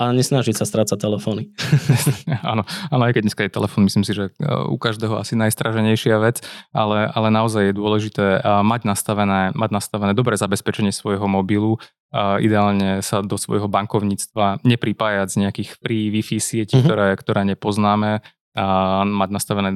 a 0.00 0.16
nesnažiť 0.16 0.56
sa 0.56 0.64
strácať 0.64 0.96
telefóny. 0.96 1.52
áno, 2.52 2.64
áno, 2.88 3.02
aj 3.04 3.12
keď 3.12 3.22
dneska 3.28 3.44
je 3.44 3.52
telefón, 3.52 3.84
myslím 3.84 4.00
si, 4.08 4.16
že 4.16 4.32
e, 4.32 4.48
u 4.48 4.80
každého 4.80 5.20
asi 5.20 5.36
najstraženejšia 5.36 6.16
vec, 6.16 6.40
ale, 6.72 7.04
ale 7.12 7.28
naozaj 7.28 7.68
je 7.68 7.74
dôležité 7.76 8.40
e, 8.40 8.64
mať 8.64 8.88
nastavené, 8.88 9.52
mať 9.52 9.70
nastavené 9.76 10.16
dobré 10.16 10.40
zabezpečenie 10.40 10.88
svojho 10.88 11.28
mobilu, 11.28 11.76
a 12.10 12.42
ideálne 12.42 13.06
sa 13.06 13.22
do 13.22 13.38
svojho 13.38 13.70
bankovníctva 13.70 14.66
nepripájať 14.66 15.28
z 15.30 15.36
nejakých 15.46 15.70
free 15.78 16.10
Wi-Fi 16.10 16.42
sietí, 16.42 16.74
mm-hmm. 16.74 16.88
ktoré, 16.90 17.08
ktoré 17.14 17.40
nepoznáme, 17.46 18.24
a 18.50 19.06
mať 19.06 19.30
nastavené 19.30 19.70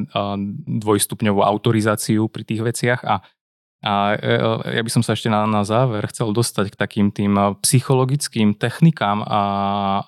dvojstupňovú 0.66 1.46
autorizáciu 1.46 2.26
pri 2.26 2.42
tých 2.42 2.60
veciach 2.66 3.06
a 3.06 3.22
a 3.84 4.16
e, 4.16 4.34
ja 4.80 4.82
by 4.82 4.90
som 4.90 5.04
sa 5.04 5.12
ešte 5.12 5.28
na, 5.28 5.44
na 5.44 5.60
záver 5.60 6.08
chcel 6.08 6.32
dostať 6.32 6.72
k 6.72 6.80
takým 6.80 7.06
tým 7.12 7.36
psychologickým 7.60 8.56
technikám, 8.56 9.20
a, 9.28 9.40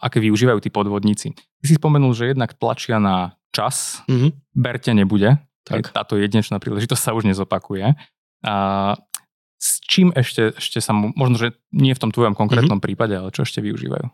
aké 0.01 0.17
využívajú 0.25 0.65
tí 0.65 0.73
podvodníci. 0.73 1.37
Ty 1.37 1.65
si 1.69 1.77
spomenul, 1.77 2.17
že 2.17 2.33
jednak 2.33 2.57
tlačia 2.57 2.97
na 2.97 3.37
čas, 3.53 4.01
mm-hmm. 4.09 4.33
berte 4.57 4.97
nebude, 4.97 5.37
tak. 5.69 5.93
táto 5.93 6.17
jedinečná 6.17 6.57
príležitosť 6.57 7.03
sa 7.05 7.12
už 7.12 7.29
nezopakuje. 7.29 7.93
A, 8.49 8.55
s 9.61 9.81
čím 9.85 10.09
ešte, 10.17 10.57
ešte 10.57 10.81
sa, 10.81 10.97
možno, 10.97 11.37
že 11.37 11.53
nie 11.69 11.93
v 11.93 12.01
tom 12.01 12.12
tvojom 12.17 12.33
konkrétnom 12.33 12.81
mm-hmm. 12.81 12.85
prípade, 12.85 13.12
ale 13.12 13.29
čo 13.29 13.45
ešte 13.45 13.61
využívajú? 13.61 14.09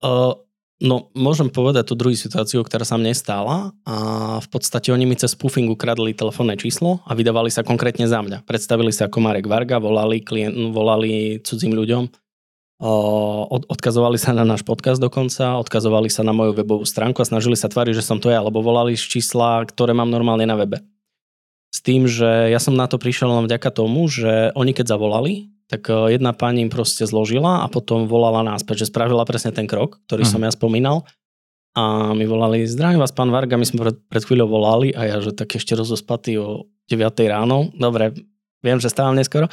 Uh, 0.00 0.32
no, 0.80 1.12
môžem 1.12 1.52
povedať 1.52 1.92
tú 1.92 1.94
druhú 1.94 2.16
situáciu, 2.16 2.64
ktorá 2.64 2.82
sa 2.82 2.96
mne 2.96 3.12
stala 3.12 3.76
a 3.84 3.96
v 4.40 4.48
podstate 4.48 4.90
oni 4.90 5.04
mi 5.04 5.14
cez 5.14 5.36
spoofing 5.36 5.68
ukradli 5.68 6.16
telefónne 6.16 6.56
číslo 6.56 7.04
a 7.04 7.14
vydávali 7.14 7.52
sa 7.52 7.62
konkrétne 7.62 8.08
za 8.08 8.24
mňa. 8.24 8.48
Predstavili 8.48 8.90
sa 8.90 9.06
ako 9.06 9.20
Marek 9.20 9.46
Varga, 9.46 9.78
volali, 9.78 10.24
klient, 10.24 10.72
volali 10.72 11.38
cudzím 11.44 11.76
ľuďom, 11.76 12.08
od, 12.80 13.68
odkazovali 13.68 14.16
sa 14.16 14.32
na 14.32 14.48
náš 14.48 14.64
podcast 14.64 14.96
dokonca, 14.96 15.60
odkazovali 15.60 16.08
sa 16.08 16.24
na 16.24 16.32
moju 16.32 16.56
webovú 16.56 16.88
stránku 16.88 17.20
a 17.20 17.28
snažili 17.28 17.52
sa 17.52 17.68
tváriť, 17.68 18.00
že 18.00 18.06
som 18.06 18.16
to 18.16 18.32
ja, 18.32 18.40
alebo 18.40 18.64
volali 18.64 18.96
z 18.96 19.04
čísla, 19.04 19.68
ktoré 19.68 19.92
mám 19.92 20.08
normálne 20.08 20.48
na 20.48 20.56
webe. 20.56 20.80
S 21.70 21.84
tým, 21.84 22.08
že 22.08 22.48
ja 22.48 22.56
som 22.56 22.72
na 22.72 22.88
to 22.88 22.96
prišiel 22.96 23.28
len 23.28 23.44
vďaka 23.44 23.68
tomu, 23.70 24.08
že 24.08 24.50
oni 24.56 24.72
keď 24.72 24.96
zavolali, 24.96 25.52
tak 25.70 25.86
e, 25.86 26.18
jedna 26.18 26.34
pani 26.34 26.66
im 26.66 26.70
proste 26.70 27.06
zložila 27.06 27.62
a 27.62 27.66
potom 27.70 28.10
volala 28.10 28.42
náspäť, 28.42 28.84
že 28.84 28.90
spravila 28.90 29.22
presne 29.22 29.54
ten 29.54 29.70
krok, 29.70 30.02
ktorý 30.10 30.26
mm. 30.26 30.30
som 30.34 30.42
ja 30.42 30.50
spomínal. 30.50 31.06
A 31.78 32.10
my 32.18 32.26
volali, 32.26 32.66
zdravím 32.66 32.98
vás, 32.98 33.14
pán 33.14 33.30
Varga, 33.30 33.54
my 33.54 33.62
sme 33.62 33.78
pred, 33.86 33.96
pred 34.10 34.26
chvíľou 34.26 34.50
volali 34.50 34.90
a 34.90 35.06
ja, 35.06 35.16
že 35.22 35.30
tak 35.30 35.54
ešte 35.54 35.78
rozospatý 35.78 36.34
o 36.42 36.66
9 36.90 36.98
ráno. 37.30 37.70
Dobre, 37.78 38.10
viem, 38.58 38.82
že 38.82 38.90
stávam 38.90 39.14
neskoro. 39.14 39.46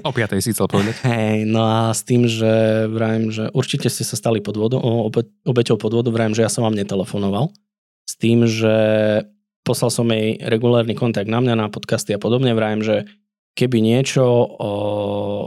O 0.00 0.08
5 0.08 0.40
si 0.40 0.56
chcel 0.56 0.64
povedať. 0.64 0.96
Hej, 1.12 1.44
no 1.44 1.60
a 1.60 1.92
s 1.92 2.00
tým, 2.00 2.24
že 2.24 2.88
vrajím, 2.88 3.28
že 3.28 3.52
určite 3.52 3.92
ste 3.92 4.08
sa 4.08 4.16
stali 4.16 4.40
podvodu, 4.40 4.80
obe, 4.80 5.28
obeťou 5.44 5.76
podvodu, 5.76 6.08
vrajím, 6.08 6.32
že 6.32 6.48
ja 6.48 6.50
som 6.50 6.64
vám 6.64 6.72
netelefonoval. 6.72 7.52
S 8.08 8.16
tým, 8.16 8.48
že 8.48 8.74
poslal 9.60 9.92
som 9.92 10.08
jej 10.08 10.40
regulárny 10.40 10.96
kontakt 10.96 11.28
na 11.28 11.44
mňa, 11.44 11.54
na 11.60 11.66
podcasty 11.68 12.16
a 12.16 12.18
podobne, 12.18 12.56
vrajím, 12.56 12.80
že 12.80 12.96
keby 13.54 13.78
niečo, 13.82 14.24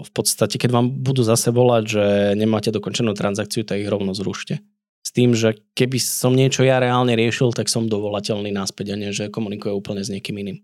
v 0.03 0.11
podstate, 0.11 0.59
keď 0.59 0.69
vám 0.71 0.87
budú 0.91 1.23
zase 1.25 1.49
volať, 1.49 1.83
že 1.87 2.05
nemáte 2.37 2.69
dokončenú 2.69 3.15
transakciu, 3.15 3.63
tak 3.63 3.81
ich 3.81 3.89
rovno 3.89 4.11
zrušte. 4.13 4.59
S 5.03 5.11
tým, 5.11 5.35
že 5.35 5.59
keby 5.75 5.99
som 5.99 6.31
niečo 6.31 6.63
ja 6.63 6.79
reálne 6.79 7.11
riešil, 7.15 7.51
tak 7.51 7.67
som 7.67 7.91
dovolateľný 7.91 8.55
náspäť 8.55 8.95
a 8.95 8.99
nie, 8.99 9.11
že 9.11 9.27
komunikuje 9.27 9.75
úplne 9.75 9.99
s 9.99 10.07
niekým 10.07 10.39
iným. 10.39 10.63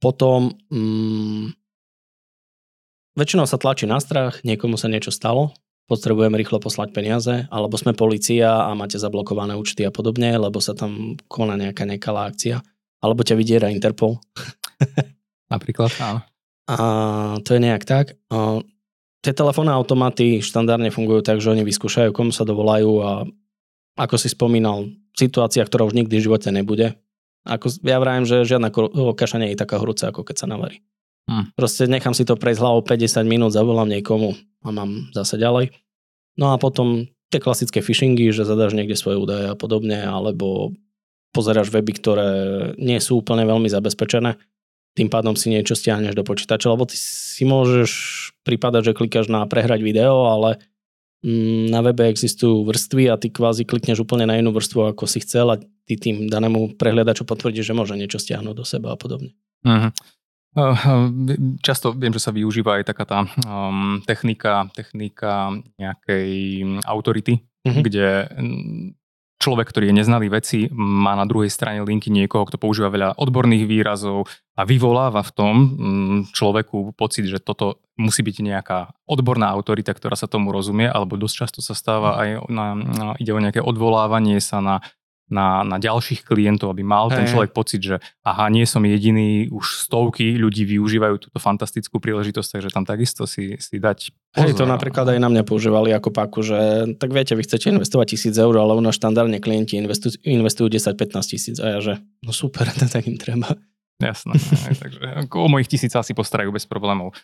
Potom 0.00 0.56
mm, 0.72 1.52
väčšinou 3.14 3.44
sa 3.44 3.60
tlačí 3.60 3.84
na 3.84 4.00
strach, 4.00 4.40
niekomu 4.40 4.80
sa 4.80 4.88
niečo 4.88 5.12
stalo, 5.12 5.52
potrebujeme 5.84 6.40
rýchlo 6.40 6.64
poslať 6.64 6.96
peniaze, 6.96 7.44
alebo 7.52 7.76
sme 7.76 7.92
policia 7.92 8.64
a 8.64 8.72
máte 8.72 8.96
zablokované 8.96 9.52
účty 9.52 9.84
a 9.84 9.92
podobne, 9.92 10.32
lebo 10.40 10.56
sa 10.56 10.72
tam 10.72 11.20
koná 11.28 11.60
nejaká 11.60 11.84
nekalá 11.84 12.32
akcia, 12.32 12.64
alebo 13.04 13.20
ťa 13.20 13.36
vydiera 13.36 13.68
Interpol. 13.68 14.16
Napríklad, 15.52 15.92
áno. 16.00 16.31
A 16.70 16.76
to 17.42 17.58
je 17.58 17.60
nejak 17.60 17.82
tak. 17.82 18.14
A 18.30 18.62
tie 19.22 19.32
telefónne 19.34 19.74
automaty 19.74 20.42
štandardne 20.42 20.90
fungujú 20.94 21.22
tak, 21.22 21.38
že 21.42 21.50
oni 21.50 21.62
vyskúšajú, 21.66 22.10
komu 22.14 22.30
sa 22.30 22.46
dovolajú 22.46 22.90
a 23.02 23.10
ako 23.98 24.16
si 24.16 24.28
spomínal, 24.32 24.88
situácia, 25.12 25.62
ktorá 25.62 25.84
už 25.84 25.94
nikdy 25.94 26.18
v 26.18 26.24
živote 26.24 26.48
nebude. 26.48 26.96
Ako, 27.44 27.68
ja 27.82 27.98
vravím, 27.98 28.24
že 28.24 28.46
žiadna 28.46 28.70
kaša 29.12 29.42
nie 29.42 29.52
je 29.52 29.60
taká 29.60 29.76
horúca, 29.82 30.08
ako 30.08 30.22
keď 30.22 30.36
sa 30.46 30.46
navarí. 30.46 30.80
Hmm. 31.26 31.50
Proste 31.54 31.86
nechám 31.86 32.14
si 32.14 32.26
to 32.26 32.34
prejsť 32.34 32.62
hlavou 32.62 32.82
50 32.82 33.22
minút, 33.26 33.54
zavolám 33.54 33.90
niekomu 33.90 34.34
a 34.66 34.68
mám 34.74 35.10
zase 35.14 35.38
ďalej. 35.38 35.70
No 36.38 36.54
a 36.54 36.56
potom 36.58 37.06
tie 37.30 37.38
klasické 37.42 37.84
phishingy, 37.84 38.32
že 38.34 38.48
zadáš 38.48 38.74
niekde 38.74 38.98
svoje 38.98 39.20
údaje 39.20 39.46
a 39.50 39.58
podobne, 39.58 40.02
alebo 40.02 40.74
pozeráš 41.32 41.72
weby, 41.72 41.92
ktoré 41.96 42.30
nie 42.76 42.98
sú 42.98 43.22
úplne 43.22 43.46
veľmi 43.46 43.68
zabezpečené 43.70 44.36
tým 44.92 45.08
pádom 45.08 45.32
si 45.32 45.48
niečo 45.48 45.72
stiahneš 45.72 46.12
do 46.12 46.24
počítača, 46.24 46.68
lebo 46.68 46.84
ty 46.84 46.96
si 47.00 47.48
môžeš 47.48 47.90
pripadať, 48.44 48.92
že 48.92 48.96
klikáš 48.96 49.26
na 49.32 49.48
prehrať 49.48 49.80
video, 49.80 50.28
ale 50.28 50.60
mm, 51.24 51.72
na 51.72 51.80
webe 51.80 52.04
existujú 52.12 52.68
vrstvy 52.68 53.08
a 53.08 53.16
ty 53.16 53.32
kvázi 53.32 53.64
klikneš 53.64 54.04
úplne 54.04 54.28
na 54.28 54.36
inú 54.36 54.52
vrstvu, 54.52 54.92
ako 54.92 55.08
si 55.08 55.24
chcel 55.24 55.48
a 55.48 55.56
ty 55.58 55.94
tým 55.96 56.28
danému 56.28 56.76
prehliadaču 56.76 57.24
potvrdíš, 57.24 57.72
že 57.72 57.76
môže 57.76 57.96
niečo 57.96 58.20
stiahnuť 58.20 58.54
do 58.54 58.64
seba 58.68 58.92
a 58.92 59.00
podobne. 59.00 59.32
Uh-huh. 59.64 59.90
Často 61.64 61.96
viem, 61.96 62.12
že 62.12 62.20
sa 62.20 62.28
využíva 62.28 62.76
aj 62.76 62.92
taká 62.92 63.04
tá 63.08 63.18
um, 63.48 64.04
technika, 64.04 64.68
technika 64.76 65.48
nejakej 65.80 66.28
autority, 66.84 67.40
uh-huh. 67.40 67.80
kde 67.80 68.28
človek, 69.42 69.66
ktorý 69.74 69.90
je 69.90 69.98
neznalý 69.98 70.30
veci, 70.30 70.70
má 70.70 71.18
na 71.18 71.26
druhej 71.26 71.50
strane 71.50 71.82
linky 71.82 72.14
niekoho, 72.14 72.46
kto 72.46 72.62
používa 72.62 72.94
veľa 72.94 73.18
odborných 73.18 73.66
výrazov 73.66 74.30
a 74.54 74.62
vyvoláva 74.62 75.26
v 75.26 75.34
tom 75.34 75.54
mm, 75.58 76.18
človeku 76.30 76.94
pocit, 76.94 77.26
že 77.26 77.42
toto 77.42 77.82
musí 77.98 78.22
byť 78.22 78.36
nejaká 78.38 78.78
odborná 79.10 79.50
autorita, 79.50 79.90
ktorá 79.90 80.14
sa 80.14 80.30
tomu 80.30 80.54
rozumie, 80.54 80.86
alebo 80.86 81.18
dosť 81.18 81.34
často 81.34 81.58
sa 81.58 81.74
stáva 81.74 82.22
aj 82.22 82.28
na, 82.46 82.66
na, 82.78 83.06
ide 83.18 83.34
o 83.34 83.42
nejaké 83.42 83.58
odvolávanie 83.58 84.38
sa 84.38 84.62
na 84.62 84.86
na, 85.32 85.64
na 85.64 85.80
ďalších 85.80 86.28
klientov, 86.28 86.76
aby 86.76 86.84
mal 86.84 87.08
hey. 87.08 87.24
ten 87.24 87.26
človek 87.32 87.56
pocit, 87.56 87.80
že 87.80 87.96
aha, 88.20 88.52
nie 88.52 88.68
som 88.68 88.84
jediný, 88.84 89.48
už 89.48 89.88
stovky 89.88 90.36
ľudí 90.36 90.68
využívajú 90.68 91.16
túto 91.16 91.38
fantastickú 91.40 91.96
príležitosť, 91.96 92.60
takže 92.60 92.68
tam 92.68 92.84
takisto 92.84 93.24
si, 93.24 93.56
si 93.56 93.80
dať 93.80 94.12
pozor. 94.36 94.44
Hej, 94.44 94.52
to 94.60 94.68
napríklad 94.68 95.08
aj 95.08 95.18
na 95.18 95.32
mňa 95.32 95.42
používali 95.48 95.96
ako 95.96 96.12
paku, 96.12 96.44
že 96.44 96.58
tak 97.00 97.16
viete, 97.16 97.32
vy 97.32 97.48
chcete 97.48 97.72
investovať 97.72 98.12
tisíc 98.12 98.36
eur, 98.36 98.52
ale 98.60 98.76
u 98.76 98.82
nás 98.84 98.92
štandardne 99.00 99.40
klienti 99.40 99.80
investujú, 99.80 100.20
investujú 100.28 100.68
10-15 100.68 101.32
tisíc 101.32 101.56
a 101.56 101.66
ja 101.72 101.78
že 101.80 101.92
no 102.20 102.36
super, 102.36 102.68
tak 102.92 103.08
im 103.08 103.16
treba. 103.16 103.56
Jasné, 104.02 104.34
takže 104.82 105.30
o 105.30 105.48
mojich 105.48 105.70
tisíc 105.70 105.94
asi 105.94 106.12
postarajú 106.12 106.52
bez 106.52 106.66
problémov. 106.66 107.14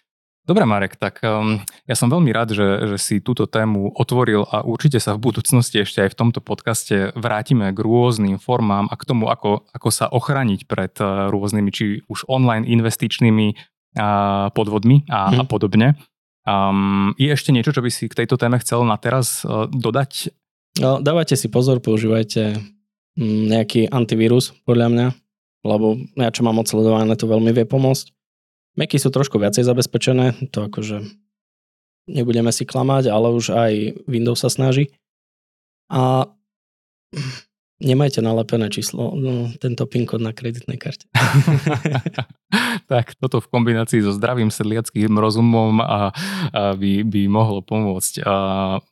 Dobre, 0.48 0.64
Marek, 0.64 0.96
tak 0.96 1.20
um, 1.20 1.60
ja 1.84 1.92
som 1.92 2.08
veľmi 2.08 2.32
rád, 2.32 2.56
že, 2.56 2.96
že 2.96 2.96
si 2.96 3.20
túto 3.20 3.44
tému 3.44 3.92
otvoril 3.92 4.48
a 4.48 4.64
určite 4.64 4.96
sa 4.96 5.12
v 5.12 5.28
budúcnosti 5.28 5.84
ešte 5.84 6.08
aj 6.08 6.16
v 6.16 6.18
tomto 6.24 6.40
podcaste 6.40 7.12
vrátime 7.12 7.68
k 7.68 7.78
rôznym 7.84 8.40
formám 8.40 8.88
a 8.88 8.96
k 8.96 9.04
tomu, 9.04 9.28
ako, 9.28 9.68
ako 9.76 9.88
sa 9.92 10.08
ochraniť 10.08 10.64
pred 10.64 10.96
uh, 11.04 11.28
rôznymi, 11.28 11.68
či 11.68 12.00
už 12.08 12.24
online 12.32 12.64
investičnými 12.64 13.46
uh, 13.52 14.48
podvodmi 14.56 15.04
a, 15.12 15.36
hmm. 15.36 15.36
a 15.36 15.44
podobne. 15.44 16.00
Um, 16.48 17.12
je 17.20 17.28
ešte 17.28 17.52
niečo, 17.52 17.76
čo 17.76 17.84
by 17.84 17.92
si 17.92 18.08
k 18.08 18.24
tejto 18.24 18.40
téme 18.40 18.56
chcel 18.64 18.88
na 18.88 18.96
teraz 18.96 19.44
uh, 19.44 19.68
dodať? 19.68 20.32
No, 20.80 20.96
dávajte 20.96 21.36
si 21.36 21.52
pozor, 21.52 21.84
používajte 21.84 22.56
mm, 23.20 23.52
nejaký 23.52 23.92
antivírus, 23.92 24.56
podľa 24.64 24.88
mňa, 24.88 25.06
lebo 25.68 26.00
ja 26.16 26.32
čo 26.32 26.40
mám 26.40 26.56
odsledované, 26.56 27.12
to 27.20 27.28
veľmi 27.28 27.52
vie 27.52 27.68
pomôcť. 27.68 28.16
Macy 28.78 29.02
sú 29.02 29.10
trošku 29.10 29.42
viacej 29.42 29.66
zabezpečené, 29.66 30.38
to 30.54 30.70
akože 30.70 31.02
nebudeme 32.06 32.54
si 32.54 32.62
klamať, 32.62 33.10
ale 33.10 33.34
už 33.34 33.50
aj 33.50 33.72
Windows 34.06 34.38
sa 34.38 34.46
snaží. 34.46 34.94
A 35.90 36.30
nemajte 37.82 38.22
nalepené 38.22 38.70
číslo, 38.70 39.14
no, 39.18 39.50
tento 39.58 39.82
PIN 39.86 40.06
kód 40.06 40.22
na 40.22 40.30
kreditnej 40.30 40.78
karte. 40.78 41.10
tak 42.90 43.18
toto 43.18 43.38
v 43.38 43.50
kombinácii 43.50 44.02
so 44.02 44.14
zdravým 44.14 44.50
sedliackým 44.50 45.14
rozumom 45.14 45.82
a, 45.82 46.10
a 46.54 46.74
by, 46.74 47.02
by 47.06 47.22
mohlo 47.26 47.62
pomôcť. 47.62 48.22
A 48.26 48.34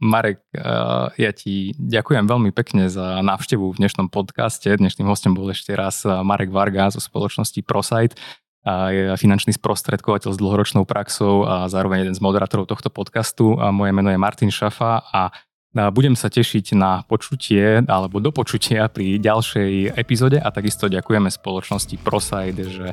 Marek, 0.03 0.43
a 0.55 1.11
ja 1.19 1.31
ti 1.31 1.75
ďakujem 1.79 2.27
veľmi 2.27 2.51
pekne 2.51 2.87
za 2.87 3.23
návštevu 3.23 3.75
v 3.75 3.79
dnešnom 3.83 4.11
podcaste. 4.11 4.71
Dnešným 4.71 5.07
hostom 5.07 5.35
bol 5.35 5.51
ešte 5.51 5.75
raz 5.75 6.07
Marek 6.07 6.55
Varga 6.55 6.91
zo 6.91 7.03
spoločnosti 7.03 7.63
ProSite 7.67 8.19
a 8.67 8.91
je 8.91 9.15
finančný 9.15 9.55
sprostredkovateľ 9.55 10.35
s 10.35 10.41
dlhoročnou 10.43 10.83
praxou 10.83 11.47
a 11.47 11.71
zároveň 11.71 12.03
jeden 12.03 12.17
z 12.19 12.21
moderátorov 12.21 12.67
tohto 12.67 12.91
podcastu. 12.91 13.55
A 13.63 13.71
moje 13.71 13.95
meno 13.95 14.11
je 14.11 14.19
Martin 14.19 14.51
Šafa 14.51 15.07
a 15.07 15.31
budem 15.95 16.19
sa 16.19 16.27
tešiť 16.27 16.75
na 16.75 17.07
počutie 17.07 17.87
alebo 17.87 18.19
do 18.19 18.35
počutia 18.35 18.91
pri 18.91 19.23
ďalšej 19.23 19.95
epizóde 19.95 20.43
a 20.43 20.51
takisto 20.51 20.91
ďakujeme 20.91 21.31
spoločnosti 21.31 21.95
ProSide, 22.03 22.65
že 22.67 22.91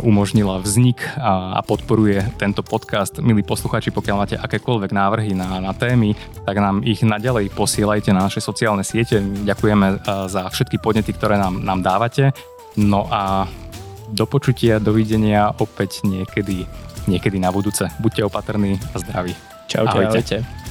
umožnila 0.00 0.64
vznik 0.64 1.04
a 1.20 1.60
podporuje 1.60 2.24
tento 2.40 2.64
podcast. 2.64 3.20
Milí 3.20 3.44
posluchači, 3.44 3.92
pokiaľ 3.92 4.16
máte 4.16 4.36
akékoľvek 4.40 4.90
návrhy 4.96 5.36
na, 5.36 5.60
na 5.60 5.76
témy, 5.76 6.16
tak 6.48 6.56
nám 6.56 6.80
ich 6.88 7.04
naďalej 7.04 7.52
posielajte 7.52 8.08
na 8.16 8.24
naše 8.24 8.40
sociálne 8.40 8.80
siete. 8.80 9.20
Ďakujeme 9.20 10.08
za 10.32 10.48
všetky 10.48 10.80
podnety, 10.80 11.12
ktoré 11.12 11.36
nám, 11.36 11.60
nám 11.60 11.84
dávate. 11.84 12.32
No 12.80 13.04
a 13.12 13.44
do 14.12 14.24
počutia, 14.24 14.80
dovidenia 14.80 15.52
opäť 15.60 16.04
niekedy, 16.04 16.64
niekedy 17.06 17.36
na 17.40 17.52
budúce. 17.52 17.88
Buďte 18.00 18.24
opatrní 18.28 18.80
a 18.92 18.96
zdraví. 18.98 19.32
Čaute, 19.68 19.88
ahojte. 19.92 20.18
ahojte. 20.20 20.67